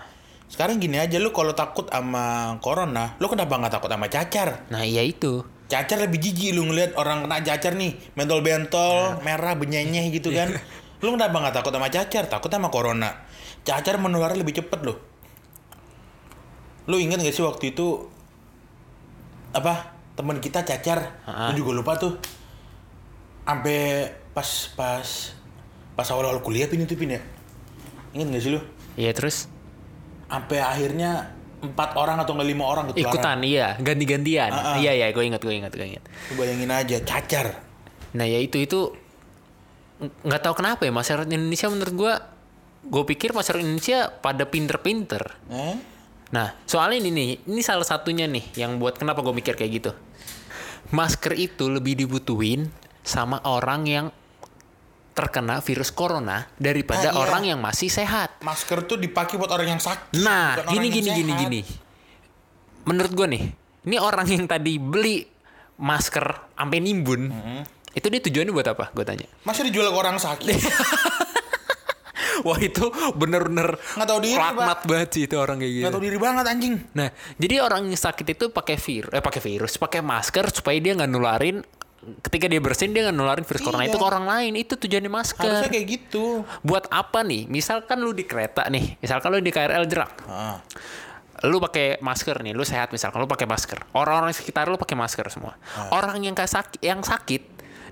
Sekarang 0.47 0.77
gini 0.77 1.01
aja 1.01 1.17
lu 1.17 1.33
kalau 1.33 1.57
takut 1.57 1.89
sama 1.89 2.57
corona, 2.61 3.17
lu 3.17 3.25
kenapa 3.27 3.57
nggak 3.57 3.73
takut 3.73 3.89
sama 3.89 4.07
cacar? 4.07 4.69
nah 4.69 4.85
iya 4.85 5.01
itu. 5.01 5.41
Cacar 5.65 5.97
lebih 5.97 6.21
jijik 6.21 6.53
lu 6.53 6.69
ngeliat 6.69 6.93
orang 6.95 7.25
kena 7.25 7.41
cacar 7.41 7.73
nih, 7.73 7.97
mentol-bentol, 8.13 9.25
merah, 9.25 9.57
benyenyeh 9.57 10.13
gitu 10.13 10.29
kan. 10.29 10.53
lu 11.01 11.17
kenapa 11.17 11.41
nggak 11.41 11.55
takut 11.57 11.73
sama 11.73 11.89
cacar? 11.89 12.29
Takut 12.29 12.53
sama 12.53 12.69
corona. 12.69 13.25
Cacar 13.65 13.97
menular 13.97 14.37
lebih 14.37 14.53
cepet 14.53 14.81
loh. 14.85 15.01
Lu 16.85 17.01
ingat 17.01 17.23
gak 17.23 17.33
sih 17.33 17.41
waktu 17.41 17.73
itu 17.73 18.11
apa 19.53 19.95
teman 20.23 20.39
kita 20.39 20.63
cacar? 20.63 20.99
Lu 21.51 21.59
juga 21.59 21.71
lupa 21.75 21.93
tuh. 21.99 22.15
Sampai 23.43 24.07
pas 24.31 24.49
pas 24.73 25.07
pas 25.93 26.07
awal-awal 26.09 26.41
kuliah 26.41 26.71
pin 26.71 26.81
itu 26.81 26.95
pin 26.95 27.19
ya. 27.19 27.21
Ingat 28.15 28.27
gak 28.31 28.43
sih 28.43 28.51
lu? 28.55 28.61
Iya 28.95 29.13
terus 29.13 29.51
Sampai 30.31 30.63
akhirnya 30.63 31.29
empat 31.63 31.95
orang 31.95 32.19
atau 32.19 32.33
nggak 32.35 32.49
lima 32.49 32.65
orang 32.65 32.85
ketularan. 32.91 33.13
ikutan, 33.13 33.39
iya 33.45 33.77
ganti-gantian. 33.79 34.51
Ah, 34.51 34.75
ah. 34.75 34.77
Iya 34.81 34.97
iya, 34.97 35.07
gue 35.13 35.23
ingat 35.23 35.45
gue 35.45 35.55
ingat 35.55 35.71
gue 35.71 35.87
ingat. 35.95 36.03
Lu 36.33 36.41
bayangin 36.41 36.73
aja 36.73 36.97
cacar. 37.05 37.47
Nah 38.17 38.27
ya 38.27 38.41
itu 38.41 38.59
itu 38.59 38.91
ng- 40.01 40.27
nggak 40.27 40.43
tahu 40.43 40.55
kenapa 40.59 40.83
ya 40.83 40.91
masyarakat 40.91 41.29
Indonesia 41.29 41.69
menurut 41.71 41.95
gue, 41.95 42.13
gue 42.89 43.05
pikir 43.15 43.31
masyarakat 43.31 43.63
Indonesia 43.63 44.11
pada 44.11 44.43
pinter-pinter. 44.49 45.23
Eh? 45.53 45.77
Nah, 46.33 46.57
soalnya 46.65 47.05
ini 47.05 47.11
nih, 47.13 47.29
ini 47.45 47.61
salah 47.61 47.85
satunya 47.85 48.25
nih 48.25 48.57
yang 48.57 48.81
buat 48.81 48.97
kenapa 48.97 49.21
gue 49.21 49.37
mikir 49.37 49.53
kayak 49.53 49.71
gitu. 49.71 49.91
Masker 50.93 51.33
itu 51.35 51.67
lebih 51.67 51.97
dibutuhin 51.97 52.69
sama 53.01 53.41
orang 53.43 53.83
yang 53.85 54.07
terkena 55.13 55.61
virus 55.61 55.93
corona 55.93 56.49
daripada 56.57 57.13
Ah, 57.13 57.13
iya. 57.13 57.21
orang 57.21 57.43
yang 57.45 57.61
masih 57.61 57.89
sehat. 57.89 58.41
Masker 58.41 58.85
tuh 58.85 58.97
dipakai 58.97 59.37
buat 59.37 59.49
orang 59.49 59.77
yang 59.77 59.83
sakit. 59.83 60.17
Nah, 60.21 60.57
gini 60.69 60.89
gini 60.89 61.09
gini 61.11 61.33
gini. 61.35 61.61
Menurut 62.85 63.13
gue 63.13 63.27
nih, 63.29 63.45
ini 63.83 63.97
orang 63.97 64.25
yang 64.27 64.45
tadi 64.45 64.77
beli 64.77 65.25
masker 65.77 66.53
sampai 66.53 66.79
nimbun, 66.79 67.29
itu 67.91 68.07
dia 68.09 68.21
tujuannya 68.21 68.53
buat 68.53 68.69
apa? 68.69 68.85
Gue 68.93 69.05
tanya. 69.05 69.29
Masa 69.45 69.65
dijual 69.65 69.89
ke 69.89 69.97
orang 69.97 70.17
sakit? 70.17 70.49
Wah 72.47 72.59
itu 72.59 72.85
bener-bener 73.13 73.77
Nggak 73.97 74.09
tahu 74.09 74.21
diri, 74.21 74.37
laknat 74.37 74.81
banget 74.85 75.09
sih 75.11 75.23
itu 75.25 75.37
orang 75.37 75.57
kayak 75.59 75.73
gitu. 75.73 75.85
Gak 75.85 75.93
tau 75.93 76.03
diri 76.03 76.19
banget 76.19 76.45
anjing. 76.45 76.75
Nah, 76.93 77.09
jadi 77.37 77.55
orang 77.61 77.87
yang 77.87 77.97
sakit 77.97 78.27
itu 78.29 78.45
pakai 78.49 78.77
vir, 78.77 79.05
eh 79.11 79.21
pakai 79.21 79.41
virus, 79.41 79.77
pakai 79.77 80.01
masker 80.01 80.45
supaya 80.51 80.77
dia 80.77 80.93
nggak 80.93 81.09
nularin. 81.09 81.61
Ketika 82.03 82.51
dia 82.51 82.59
bersin 82.59 82.91
dia 82.91 83.07
nggak 83.07 83.15
nularin 83.15 83.45
virus 83.45 83.63
corona 83.63 83.87
Iya. 83.87 83.95
itu 83.95 83.99
ke 83.99 84.07
orang 84.07 84.27
lain. 84.27 84.53
Itu 84.57 84.75
tujuannya 84.75 85.07
masker. 85.09 85.39
Harusnya 85.41 85.71
kayak 85.71 85.87
gitu. 85.89 86.43
Buat 86.61 86.91
apa 86.91 87.23
nih? 87.23 87.47
Misalkan 87.47 87.99
lu 87.99 88.11
di 88.11 88.25
kereta 88.25 88.67
nih, 88.67 88.99
misalkan 88.99 89.31
lu 89.31 89.39
di 89.39 89.49
KRL 89.49 89.87
jerak, 89.87 90.11
Ah. 90.27 90.59
lu 91.43 91.59
pakai 91.59 91.99
masker 91.99 92.39
nih, 92.41 92.53
lu 92.53 92.63
sehat 92.63 92.91
misalkan 92.91 93.19
lu 93.19 93.27
pakai 93.27 93.47
masker. 93.47 93.87
Orang-orang 93.93 94.31
di 94.31 94.37
sekitar 94.37 94.67
lu 94.67 94.75
pakai 94.75 94.95
masker 94.95 95.27
semua. 95.29 95.55
Ah. 95.73 95.95
Orang 95.95 96.19
yang 96.19 96.35
kayak 96.35 96.51
sakit, 96.51 96.81
yang 96.81 97.01
sakit 97.01 97.43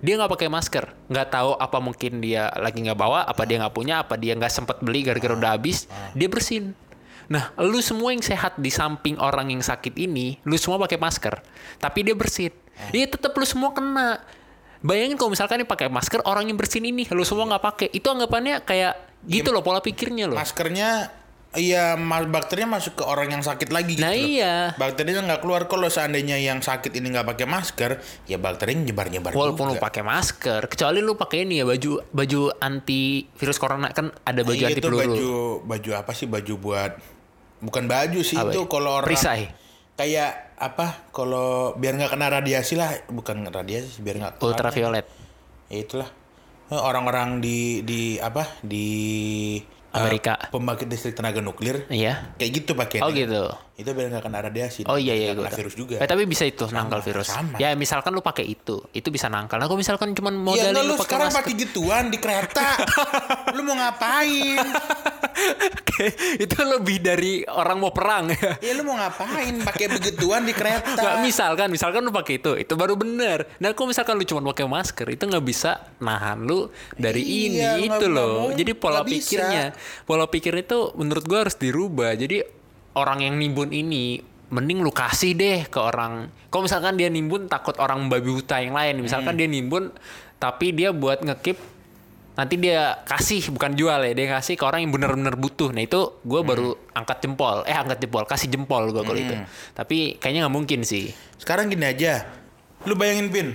dia 0.00 0.16
nggak 0.16 0.32
pakai 0.32 0.48
masker, 0.48 0.84
nggak 1.12 1.28
tahu 1.28 1.50
apa 1.60 1.78
mungkin 1.78 2.24
dia 2.24 2.48
lagi 2.56 2.80
nggak 2.80 2.96
bawa, 2.96 3.28
apa 3.28 3.44
dia 3.44 3.60
nggak 3.60 3.74
punya, 3.76 4.00
apa 4.00 4.16
dia 4.16 4.32
nggak 4.32 4.52
sempet 4.52 4.80
beli 4.80 5.04
gara-gara 5.04 5.36
udah 5.36 5.52
habis, 5.56 5.84
dia 6.16 6.28
bersin. 6.28 6.72
Nah, 7.30 7.54
lu 7.62 7.78
semua 7.78 8.10
yang 8.10 8.24
sehat 8.24 8.58
di 8.58 8.74
samping 8.74 9.14
orang 9.22 9.54
yang 9.54 9.62
sakit 9.62 9.94
ini, 9.94 10.42
lu 10.42 10.58
semua 10.58 10.82
pakai 10.82 10.98
masker, 10.98 11.38
tapi 11.78 12.02
dia 12.02 12.16
bersin. 12.16 12.50
Iya 12.90 13.06
tetap 13.12 13.36
lu 13.36 13.44
semua 13.44 13.70
kena. 13.76 14.24
Bayangin 14.80 15.20
kalau 15.20 15.36
misalkan 15.36 15.60
dia 15.60 15.68
pakai 15.68 15.92
masker, 15.92 16.24
orang 16.24 16.48
yang 16.48 16.56
bersin 16.56 16.82
ini, 16.88 17.04
lu 17.12 17.20
semua 17.22 17.44
nggak 17.44 17.62
pakai, 17.62 17.88
itu 17.92 18.08
anggapannya 18.08 18.64
kayak 18.64 18.96
gitu 19.28 19.52
loh 19.52 19.60
pola 19.60 19.84
pikirnya 19.84 20.32
loh. 20.32 20.40
Maskernya 20.40 21.12
Iya, 21.50 21.98
ma- 21.98 22.22
bakterinya 22.22 22.78
masuk 22.78 22.94
ke 22.94 23.04
orang 23.04 23.26
yang 23.28 23.42
sakit 23.42 23.68
lagi 23.68 23.98
gitu. 23.98 24.06
Nah, 24.06 24.12
loh. 24.12 24.22
iya. 24.22 24.56
Bakterinya 24.72 25.18
nggak 25.24 25.40
keluar 25.40 25.66
kalau 25.66 25.86
seandainya 25.86 26.38
yang 26.38 26.62
sakit 26.62 26.94
ini 26.94 27.10
nggak 27.10 27.26
pakai 27.26 27.42
masker, 27.44 27.90
ya 28.24 28.38
bakterinya 28.38 28.86
nyebar-nyebar 28.86 29.34
Walaupun 29.34 29.66
lu 29.66 29.74
juga. 29.74 29.82
pakai 29.82 30.02
masker, 30.02 30.62
kecuali 30.68 31.02
lu 31.02 31.14
pakai 31.14 31.42
ini 31.42 31.58
ya 31.58 31.66
baju 31.66 32.06
baju 32.06 32.40
anti 32.56 33.02
virus 33.34 33.58
corona 33.58 33.90
kan 33.90 34.14
ada 34.20 34.40
baju 34.40 34.54
Iya, 34.56 34.68
anti 34.68 34.78
itu 34.78 34.86
peluru. 34.86 35.02
baju 35.02 35.30
baju 35.66 35.90
apa 35.92 36.12
sih 36.12 36.26
baju 36.26 36.54
buat 36.56 36.92
bukan 37.58 37.84
baju 37.84 38.20
sih 38.22 38.38
Apa 38.38 38.48
itu 38.48 38.60
ya? 38.60 38.70
kalau 38.70 38.90
orang 38.94 39.08
Perisai. 39.10 39.42
kayak 39.92 40.32
apa 40.56 40.86
kalau 41.10 41.74
biar 41.74 41.92
nggak 41.94 42.10
kena 42.10 42.30
radiasi 42.30 42.72
lah 42.74 42.94
bukan 43.06 43.42
radiasi 43.44 43.98
biar 43.98 44.16
nggak. 44.18 44.34
Ultraviolet. 44.38 45.06
ya 45.66 45.76
itulah 45.76 46.06
orang-orang 46.70 47.42
di 47.42 47.82
di 47.82 48.00
apa 48.16 48.46
di 48.60 48.86
Amerika. 49.92 50.38
pembangkit 50.50 50.86
listrik 50.86 51.14
tenaga 51.14 51.38
nuklir 51.38 51.86
Iya. 51.90 52.34
kayak 52.36 52.50
gitu 52.62 52.72
pakai 52.74 53.02
Oh 53.02 53.10
gitu. 53.10 53.50
Itu 53.80 53.96
biar 53.96 54.12
nggak 54.12 54.22
kena 54.22 54.38
radiasi. 54.44 54.84
Oh 54.84 55.00
iya 55.00 55.16
iya 55.16 55.32
gua 55.32 55.48
tahu. 55.48 55.64
virus 55.64 55.74
juga. 55.74 55.96
Eh, 55.96 56.04
tapi 56.04 56.28
bisa 56.28 56.44
itu 56.44 56.68
nangkal 56.68 57.00
virus. 57.00 57.32
sama. 57.32 57.56
Ya 57.56 57.72
misalkan 57.72 58.12
lu 58.12 58.20
pakai 58.20 58.44
itu, 58.44 58.84
itu 58.92 59.08
bisa 59.08 59.26
nangkal. 59.26 59.56
Nah, 59.56 59.64
kalau 59.64 59.80
misalkan 59.80 60.12
cuma 60.12 60.28
Ya 60.28 60.36
modalin 60.36 60.68
enggak 60.70 60.84
lu 60.84 60.92
lu 60.92 60.94
pakai 60.94 61.08
sekarang 61.08 61.30
pakai 61.32 61.52
gituan 61.56 62.04
di 62.12 62.18
kereta. 62.20 62.68
lu 63.56 63.64
mau 63.64 63.74
ngapain? 63.74 64.60
Oke, 65.80 66.06
itu 66.36 66.56
lebih 66.60 67.00
dari 67.00 67.32
orang 67.46 67.80
mau 67.80 67.92
perang 67.92 68.28
ya. 68.36 68.60
Ya 68.60 68.72
lu 68.76 68.84
mau 68.84 69.00
ngapain 69.00 69.56
pakai 69.64 69.86
begituan 69.88 70.44
di 70.44 70.52
kereta? 70.52 70.96
Nggak, 70.96 71.16
misalkan, 71.24 71.68
misalkan 71.72 72.00
lu 72.04 72.12
pakai 72.12 72.36
itu, 72.36 72.52
itu 72.56 72.72
baru 72.76 72.94
bener. 72.94 73.48
Nah, 73.56 73.72
kalau 73.72 73.88
misalkan 73.88 74.20
lu 74.20 74.24
cuma 74.24 74.44
pakai 74.52 74.68
masker, 74.68 75.08
itu 75.08 75.24
nggak 75.24 75.44
bisa 75.44 75.80
nahan 75.98 76.44
lu 76.44 76.68
dari 76.94 77.22
Iya, 77.22 77.80
ini 77.80 77.88
itu 77.88 78.06
loh. 78.08 78.52
Jadi 78.52 78.72
pola 78.74 79.00
bisa. 79.00 79.38
pikirnya, 79.38 79.64
pola 80.04 80.26
pikir 80.26 80.52
itu 80.56 80.92
menurut 80.96 81.24
gua 81.24 81.48
harus 81.48 81.56
dirubah. 81.56 82.12
Jadi 82.12 82.59
orang 82.94 83.22
yang 83.22 83.34
nimbun 83.36 83.70
ini 83.70 84.18
mending 84.50 84.82
lu 84.82 84.90
kasih 84.90 85.38
deh 85.38 85.66
ke 85.70 85.78
orang. 85.78 86.26
Kalau 86.50 86.66
misalkan 86.66 86.98
dia 86.98 87.06
nimbun 87.06 87.46
takut 87.46 87.78
orang 87.78 88.10
babi 88.10 88.34
buta 88.34 88.58
yang 88.58 88.74
lain, 88.74 88.98
misalkan 88.98 89.34
Hmm. 89.34 89.40
dia 89.40 89.48
nimbun 89.48 89.94
tapi 90.40 90.74
dia 90.74 90.90
buat 90.90 91.22
ngekip 91.22 91.58
nanti 92.30 92.56
dia 92.56 92.96
kasih 93.04 93.52
bukan 93.52 93.76
jual 93.76 94.00
ya 94.00 94.16
dia 94.16 94.40
kasih 94.40 94.56
ke 94.56 94.64
orang 94.64 94.80
yang 94.80 94.96
bener-bener 94.96 95.36
butuh 95.36 95.76
nah 95.76 95.84
itu 95.84 96.16
gue 96.24 96.40
baru 96.40 96.72
Hmm. 96.72 97.04
angkat 97.04 97.20
jempol 97.20 97.68
eh 97.68 97.76
angkat 97.76 98.00
jempol 98.00 98.24
kasih 98.24 98.48
jempol 98.48 98.88
gue 98.88 99.02
kalau 99.04 99.18
itu 99.18 99.36
tapi 99.76 100.16
kayaknya 100.16 100.48
nggak 100.48 100.54
mungkin 100.56 100.80
sih 100.80 101.12
Sekarang 101.36 101.68
gini 101.68 101.84
aja. 101.84 102.24
Lu 102.88 102.96
bayangin 102.96 103.28
Pin, 103.28 103.48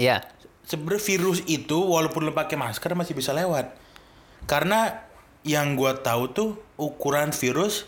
ya 0.00 0.24
sebenarnya 0.64 1.04
virus 1.04 1.44
itu 1.44 1.76
walaupun 1.76 2.24
lu 2.24 2.32
pakai 2.32 2.56
masker 2.56 2.96
masih 2.96 3.12
bisa 3.12 3.36
lewat. 3.36 3.68
Karena 4.48 5.04
yang 5.44 5.76
gua 5.76 6.00
tahu 6.00 6.32
tuh 6.32 6.50
ukuran 6.80 7.36
virus 7.36 7.84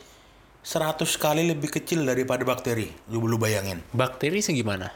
100 0.65 1.05
kali 1.21 1.45
lebih 1.45 1.69
kecil 1.71 2.03
daripada 2.03 2.41
bakteri. 2.43 2.89
Lu 3.13 3.21
lu 3.29 3.37
bayangin. 3.37 3.85
bakteri 3.93 4.41
segimana 4.41 4.89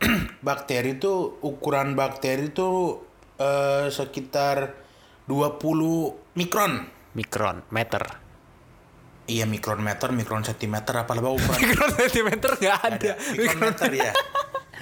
Bakteri 0.46 0.96
itu 0.96 1.36
ukuran 1.42 1.92
bakteri 1.92 2.48
itu 2.48 2.96
eh, 3.36 3.90
sekitar 3.90 4.78
20 5.26 6.38
mikron. 6.38 6.72
mikron 7.10 7.66
meter 7.68 8.22
Iya 9.26 9.46
mikrometer, 9.46 10.10
mikron 10.10 10.42
sentimeter 10.42 10.94
apalah 10.96 11.22
ukuran 11.36 11.58
mikron 11.58 11.90
sentimeter 11.92 12.50
nggak 12.56 12.78
ada 12.80 13.12
mikrometer 13.34 13.90
ya. 13.92 14.12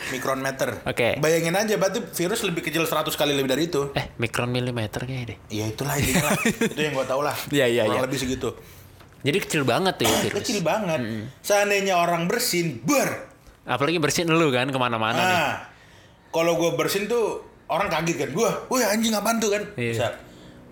Mikrometer. 0.08 0.68
Oke. 0.86 1.18
Bayangin 1.18 1.52
aja 1.52 1.74
berarti 1.74 2.00
virus 2.00 2.46
lebih 2.46 2.62
kecil 2.62 2.86
100 2.86 3.10
kali 3.12 3.34
lebih 3.34 3.50
dari 3.50 3.66
itu. 3.66 3.90
eh 3.92 4.14
mikron 4.16 4.48
milimeter 4.48 5.02
kayaknya 5.02 5.34
deh 5.34 5.38
Ya 5.50 5.64
itulah 5.66 5.98
intinya 5.98 6.30
lah. 6.30 6.38
itu 6.70 6.80
yang 6.80 6.94
gua 6.94 7.04
tahu 7.04 7.20
lah. 7.20 7.34
Iya, 7.50 7.66
iya, 7.66 7.82
Kurang 7.84 7.98
iya. 7.98 8.06
lebih 8.06 8.18
segitu. 8.20 8.48
Jadi 9.22 9.38
kecil 9.42 9.62
banget 9.66 9.98
tuh 9.98 10.06
ya 10.10 10.16
virus 10.28 10.38
Kecil 10.42 10.58
banget. 10.62 11.00
Seandainya 11.42 11.98
orang 11.98 12.30
bersin, 12.30 12.82
ber. 12.86 13.28
apalagi 13.68 14.00
bersihin 14.00 14.32
lu 14.32 14.48
kan 14.48 14.72
ke 14.72 14.78
mana-mana 14.80 15.20
nih 15.20 15.28
Nah, 15.28 15.52
kalau 16.32 16.56
gue 16.56 16.72
bersin 16.72 17.04
tuh 17.04 17.44
orang 17.68 17.92
kaget 17.92 18.16
kan. 18.16 18.30
Gue, 18.32 18.48
wih 18.72 18.84
anjing 18.84 19.12
apaan 19.12 19.36
tuh 19.36 19.52
kan? 19.52 19.62
Iya. 19.76 19.92
Bisa. 19.92 20.08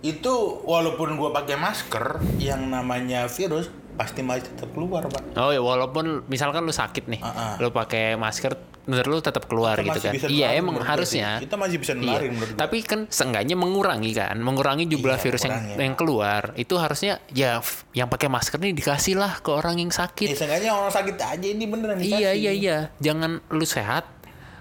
Itu 0.01 0.65
walaupun 0.65 1.21
gue 1.21 1.31
pakai 1.33 1.61
masker, 1.61 2.25
yang 2.41 2.73
namanya 2.73 3.29
virus 3.29 3.69
pasti 3.97 4.21
masih 4.21 4.47
tetap 4.47 4.71
keluar 4.71 5.03
pak. 5.05 5.35
Oh 5.35 5.49
ya 5.49 5.59
walaupun 5.59 6.05
misalkan 6.27 6.63
lu 6.63 6.71
sakit 6.71 7.09
nih, 7.09 7.19
ah. 7.19 7.57
lu 7.57 7.69
pakai 7.69 8.15
masker, 8.15 8.53
menurut 8.85 9.09
lu 9.09 9.19
tetap 9.19 9.45
keluar 9.45 9.75
Kita 9.75 9.89
gitu 9.89 9.99
kan? 9.99 10.13
Iya 10.29 10.49
emang 10.55 10.77
harusnya. 10.79 11.37
Kita 11.37 11.57
masih 11.57 11.77
bisa 11.77 11.93
Iya. 11.93 12.01
nularin 12.03 12.31
menurut 12.31 12.53
gua. 12.53 12.61
Tapi 12.61 12.77
kan 12.83 13.01
seenggaknya 13.07 13.55
mengurangi 13.55 14.13
kan, 14.13 14.37
mengurangi 14.37 14.85
jumlah 14.87 15.17
Iya, 15.17 15.23
virus 15.23 15.43
yang 15.43 15.55
mengurangi. 15.57 15.81
yang 15.83 15.95
keluar. 15.95 16.43
Itu 16.55 16.77
harusnya 16.77 17.19
ya 17.29 17.59
yang 17.91 18.07
pakai 18.07 18.29
masker 18.29 18.59
nih 18.59 18.73
dikasih 18.73 19.17
lah 19.17 19.39
ke 19.39 19.51
orang 19.51 19.77
yang 19.77 19.89
Ya 19.89 20.05
sakit. 20.05 20.29
seenggaknya 20.35 20.71
orang 20.71 20.93
sakit 20.93 21.17
aja 21.17 21.47
ini 21.47 21.65
beneran 21.65 21.97
dikasih. 21.97 22.15
iya 22.15 22.31
iya 22.33 22.53
iya, 22.53 22.79
jangan 22.99 23.41
lu 23.49 23.65
sehat, 23.65 24.05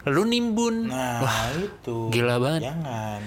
lu 0.05 0.23
nimbun. 0.23 0.87
Nah 0.87 1.19
Wah, 1.19 1.51
itu. 1.53 2.07
gila 2.09 2.39
banget. 2.39 2.65
Jangan. 2.65 3.21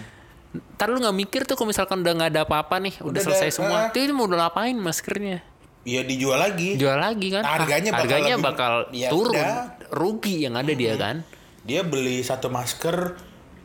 ntar 0.48 0.88
lu 0.88 0.96
nggak 0.96 1.12
mikir 1.14 1.40
tuh 1.44 1.54
kalau 1.54 1.68
misalkan 1.68 2.00
udah 2.00 2.12
nggak 2.14 2.30
ada 2.32 2.42
apa-apa 2.42 2.80
nih, 2.80 2.96
udah, 2.98 3.12
Udah 3.12 3.22
selesai 3.22 3.50
semua. 3.52 3.76
ah. 3.78 3.92
Itu 3.92 4.08
mau 4.10 4.24
udah 4.24 4.38
ngapain 4.40 4.72
maskernya? 4.74 5.44
Ya 5.88 6.04
dijual 6.04 6.36
lagi. 6.36 6.76
Jual 6.76 7.00
lagi 7.00 7.32
kan? 7.32 7.40
Harganya 7.40 7.90
bakal 7.90 8.04
harganya 8.04 8.34
lebih- 8.34 8.44
bakal 8.44 8.72
Ya 8.92 9.08
turun, 9.08 9.32
udah. 9.32 9.54
rugi 9.88 10.44
yang 10.44 10.54
ada 10.54 10.68
dia 10.70 10.94
kan? 10.94 11.24
Dia 11.64 11.80
beli 11.82 12.20
satu 12.20 12.48
masker 12.48 13.16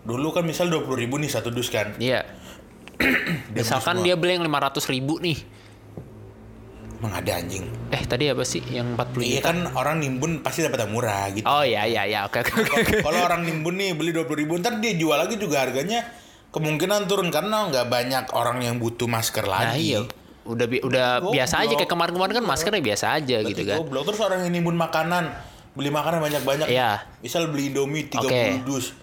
dulu 0.02 0.32
kan 0.32 0.44
misal 0.44 0.68
dua 0.68 0.88
ribu 0.90 1.20
nih 1.20 1.28
satu 1.28 1.52
dus 1.52 1.68
kan. 1.68 1.92
Iya. 1.98 2.24
Misalkan 3.52 4.00
dia 4.02 4.16
beli 4.16 4.38
yang 4.38 4.46
500 4.46 4.86
ribu 4.88 5.20
nih. 5.20 5.36
Emang 6.96 7.14
ada 7.14 7.32
anjing. 7.36 7.68
Eh 7.90 8.00
tadi 8.02 8.32
apa 8.32 8.44
sih 8.44 8.64
yang 8.66 8.96
40 8.96 9.20
Iya 9.22 9.40
juta? 9.42 9.48
kan 9.50 9.58
orang 9.74 10.00
nimbun 10.00 10.40
pasti 10.40 10.64
dapat 10.64 10.88
yang 10.88 10.92
murah 10.94 11.28
gitu. 11.30 11.44
Oh 11.44 11.60
iya 11.62 11.84
iya 11.84 12.08
iya 12.08 12.20
oke 12.24 12.40
oke 12.40 12.52
oke. 12.54 12.64
Kalau- 12.64 13.04
Kalau 13.04 13.20
orang 13.26 13.44
nimbun 13.44 13.76
nih 13.76 13.92
beli 13.92 14.12
dua 14.12 14.24
ribu 14.26 14.56
ntar 14.56 14.80
dia 14.80 14.96
jual 14.96 15.18
lagi 15.18 15.36
juga 15.36 15.60
harganya 15.60 16.00
kemungkinan 16.50 17.04
turun 17.04 17.28
karena 17.28 17.68
nggak 17.68 17.86
banyak 17.86 18.26
orang 18.32 18.62
yang 18.62 18.78
butuh 18.78 19.04
masker 19.06 19.44
Nah 19.44 19.76
lagi. 19.76 19.84
iya. 19.90 20.00
Udah 20.44 20.66
bi- 20.66 20.80
udah 20.80 21.20
Goblok. 21.20 21.34
biasa 21.34 21.56
aja 21.60 21.74
kayak 21.74 21.88
kemarin-kemarin 21.88 22.34
kan 22.36 22.46
maskernya 22.46 22.84
biasa 22.84 23.06
aja 23.14 23.38
Berarti 23.40 23.50
gitu 23.50 23.62
kan. 23.66 23.78
Goblok 23.80 24.04
terus 24.06 24.20
orang 24.22 24.40
yang 24.42 24.52
nimbun 24.52 24.76
makanan 24.76 25.24
beli 25.74 25.90
makanan 25.90 26.20
banyak-banyak. 26.20 26.68
Iya. 26.68 27.08
Misal 27.20 27.48
beli 27.48 27.70
Indomie 27.70 28.06
30 28.06 28.20
Oke. 28.20 28.44
dus. 28.64 28.94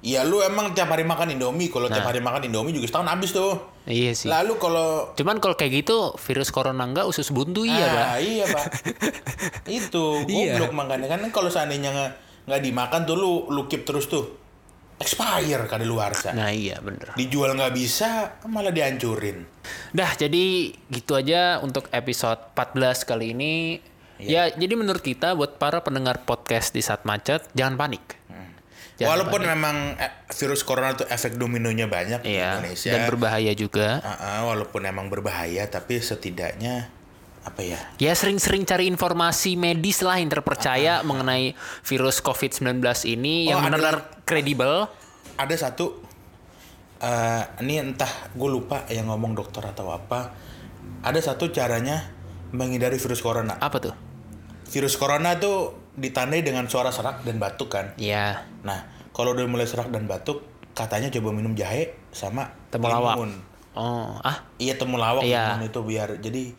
Iya 0.00 0.20
lu 0.20 0.38
emang 0.38 0.70
tiap 0.70 0.88
hari 0.88 1.00
makan 1.00 1.32
Indomie. 1.32 1.68
Kalau 1.68 1.86
tiap 1.86 2.02
Nah. 2.02 2.10
hari 2.10 2.20
makan 2.20 2.44
Indomie 2.44 2.70
juga 2.70 2.84
setahun 2.86 3.08
habis 3.08 3.30
tuh. 3.30 3.56
Iya 3.84 4.12
sih. 4.12 4.28
Lalu 4.28 4.58
kalau 4.58 5.12
Cuman 5.12 5.38
kalau 5.38 5.54
kayak 5.54 5.72
gitu 5.78 6.12
virus 6.18 6.48
corona 6.48 6.82
enggak 6.82 7.04
usus 7.04 7.28
buntu 7.28 7.62
iya, 7.62 7.84
Pak. 7.86 8.04
Ah, 8.06 8.18
iya 8.18 8.44
pak 8.46 8.64
itu 9.70 10.04
Iya. 10.24 10.56
goblok 10.56 10.72
makanya 10.74 11.06
kan 11.06 11.20
kalau 11.30 11.48
seandainya 11.48 11.90
nggak 11.90 12.10
nggak 12.44 12.60
dimakan 12.60 13.00
tuh 13.02 13.14
lu 13.14 13.32
lu 13.48 13.64
keep 13.64 13.82
terus 13.82 14.04
tuh 14.04 14.28
expire 14.98 15.66
kada 15.66 15.82
luar 15.82 16.14
Nah, 16.32 16.50
iya 16.50 16.78
bener. 16.78 17.12
dijual 17.14 17.54
nggak 17.54 17.74
bisa 17.74 18.38
malah 18.46 18.70
dihancurin 18.70 19.44
Dah, 19.90 20.12
jadi 20.12 20.74
gitu 20.90 21.14
aja 21.14 21.62
untuk 21.62 21.88
episode 21.88 22.52
14 22.52 23.08
kali 23.08 23.32
ini. 23.32 23.54
Iya. 24.20 24.50
Ya, 24.50 24.54
jadi 24.54 24.74
menurut 24.76 25.00
kita 25.00 25.32
buat 25.32 25.56
para 25.56 25.80
pendengar 25.82 26.22
podcast 26.22 26.70
di 26.70 26.82
saat 26.82 27.02
macet, 27.02 27.46
jangan 27.52 27.74
panik. 27.74 28.04
Jangan 28.94 29.10
walaupun 29.10 29.42
panik. 29.42 29.50
memang 29.56 29.76
eh, 29.98 30.12
virus 30.30 30.62
corona 30.62 30.94
tuh 30.94 31.06
efek 31.08 31.34
dominonya 31.34 31.90
banyak 31.90 32.22
di 32.22 32.38
Iya, 32.38 32.62
Indonesia 32.62 32.90
dan 32.94 33.00
berbahaya 33.10 33.52
juga. 33.54 33.98
Ah, 34.02 34.14
ah, 34.14 34.40
walaupun 34.46 34.86
emang 34.86 35.10
berbahaya 35.10 35.66
tapi 35.66 35.98
setidaknya 35.98 36.90
apa 37.44 37.60
ya 37.60 37.76
Ya 37.96 38.12
sering-sering 38.12 38.64
cari 38.64 38.84
informasi 38.86 39.54
medis 39.54 40.00
lah 40.00 40.16
yang 40.16 40.28
terpercaya 40.28 41.00
mengenai 41.02 41.52
virus 41.82 42.18
COVID-19 42.18 42.80
ini 43.06 43.46
yang 43.46 43.60
Oh, 43.60 43.60
ada- 43.60 43.68
benar-benar 43.70 43.96
kredibel. 44.24 44.88
ada 45.34 45.54
satu 45.54 46.00
eh 46.96 47.42
ini 47.60 47.84
entah 47.84 48.08
gue 48.30 48.48
lupa 48.48 48.88
yang 48.88 49.06
ngomong 49.06 49.34
dokter 49.34 49.60
atau 49.60 49.90
apa 49.90 50.32
ada 51.00 51.20
satu 51.20 51.50
caranya 51.50 52.00
menghindari 52.50 52.96
virus 52.96 53.20
corona 53.20 53.58
Apa 53.58 53.76
tuh? 53.78 53.94
virus 54.64 54.96
corona 54.96 55.36
tuh 55.36 55.74
ditandai 55.94 56.40
dengan 56.40 56.64
suara 56.64 56.90
serak 56.90 57.22
dan 57.22 57.38
batuk 57.38 57.70
kan. 57.70 57.94
Ya, 57.94 58.42
Nah, 58.60 58.82
kalau 59.12 59.30
udah 59.30 59.46
mulai 59.46 59.62
serak 59.62 59.86
dan 59.88 60.04
batuk, 60.04 60.42
katanya 60.72 61.06
coba 61.08 61.30
minum 61.30 61.54
jahe 61.54 61.94
sama 62.10 62.50
temulawak. 62.68 63.14
limun. 63.14 63.32
Oh, 63.74 64.18
ah, 64.18 64.42
Iya 64.56 64.74
temulawak 64.74 65.22
Iya. 65.22 65.54
itu 65.62 65.78
biar 65.80 66.18
jadi 66.18 66.50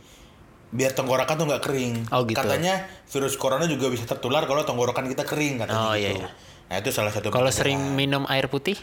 biar 0.76 0.92
tenggorokan 0.92 1.34
tuh 1.34 1.46
nggak 1.46 1.64
kering. 1.64 1.94
Oh, 2.10 2.22
gitu. 2.24 2.36
Katanya 2.36 2.76
virus 3.06 3.36
corona 3.36 3.64
juga 3.64 3.88
bisa 3.88 4.04
tertular 4.04 4.44
kalau 4.44 4.62
tenggorokan 4.62 5.08
kita 5.08 5.24
kering 5.24 5.58
katanya 5.58 5.80
Oh, 5.82 5.96
gitu. 5.96 6.04
iya, 6.04 6.12
iya. 6.14 6.30
Nah 6.66 6.76
itu 6.78 6.90
salah 6.90 7.10
satu. 7.10 7.30
kalau 7.30 7.48
sering 7.50 7.80
minum 7.94 8.28
air 8.28 8.46
putih? 8.46 8.76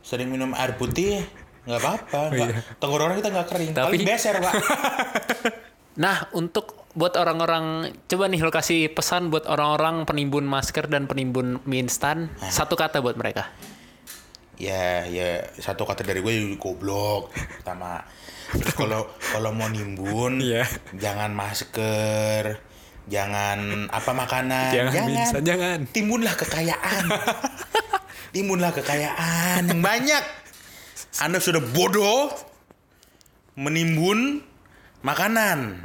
sering 0.00 0.28
minum 0.28 0.52
air 0.52 0.74
putih 0.74 1.24
nggak 1.64 1.78
apa-apa. 1.78 2.20
nggak- 2.30 2.76
Tenggorokan 2.76 3.14
kita 3.16 3.28
nggak 3.30 3.48
kering. 3.48 3.70
Oh, 3.70 3.74
iya. 3.74 3.78
Tapi- 3.78 3.92
Paling 3.94 4.04
beser 4.06 4.34
pak. 4.38 4.52
Nah, 5.94 6.26
untuk 6.32 6.90
buat 6.90 7.14
orang-orang 7.14 7.64
coba 8.04 8.26
nih 8.26 8.40
lo 8.40 8.50
kasih 8.50 8.90
pesan 8.90 9.30
buat 9.30 9.46
orang-orang 9.46 10.02
penimbun 10.02 10.42
masker 10.42 10.86
dan 10.86 11.06
penimbun 11.06 11.62
mie 11.62 11.80
instan, 11.80 12.34
Nah. 12.34 12.50
satu 12.50 12.74
kata 12.74 12.98
buat 12.98 13.14
mereka. 13.14 13.46
Ya 14.54 15.02
ya 15.04 15.28
satu 15.54 15.82
kata 15.82 16.00
dari 16.00 16.18
gue 16.18 16.34
goblok 16.54 17.34
pertama 17.58 17.98
terus 18.52 18.70
kalau 18.72 19.02
kalau 19.18 19.50
mau 19.50 19.66
nimbun 19.66 20.38
Iya. 20.38 20.62
jangan 20.94 21.34
masker 21.34 22.62
jangan 23.04 23.90
apa 23.90 24.10
makanan 24.12 24.70
Jangan 24.72 25.02
mie 25.04 25.16
instan, 25.18 25.42
jangan. 25.42 25.78
timbunlah 25.90 26.34
kekayaan 26.34 27.04
timbunlah 28.30 28.70
kekayaan 28.72 29.68
yang 29.68 29.82
banyak 29.82 30.24
anda 31.18 31.38
sudah 31.38 31.60
bodoh 31.60 32.30
menimbun 33.54 34.42
makanan 35.00 35.82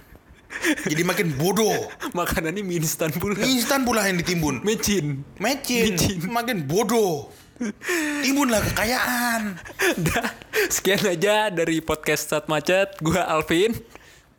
jadi 0.89 1.05
makin 1.05 1.37
bodoh 1.37 1.77
Makanan 2.09 2.57
ini 2.57 2.61
mie 2.65 2.77
instan 2.79 3.09
pula. 3.11 3.37
instan 3.39 3.85
pula 3.85 4.01
yang 4.05 4.17
ditimbun 4.17 4.65
Mecin. 4.65 5.21
Mecin, 5.37 5.93
makin 6.25 6.65
bodoh 6.65 7.29
timbunlah 8.23 8.63
kekayaan 8.71 9.59
Dah, 9.99 10.29
sekian 10.67 11.03
aja 11.05 11.51
dari 11.51 11.83
podcast 11.83 12.31
Sat 12.31 12.47
Macet 12.47 12.95
gua 13.03 13.27
Alvin 13.27 13.75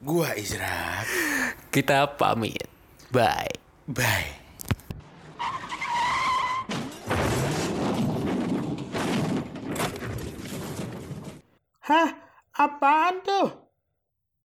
gua 0.01 0.33
Izra. 0.35 1.05
kita 1.69 2.17
pamit 2.17 2.65
bye 3.13 3.53
bye 3.85 4.41
Hah? 11.81 12.09
Apaan 12.55 13.25
tuh? 13.25 13.49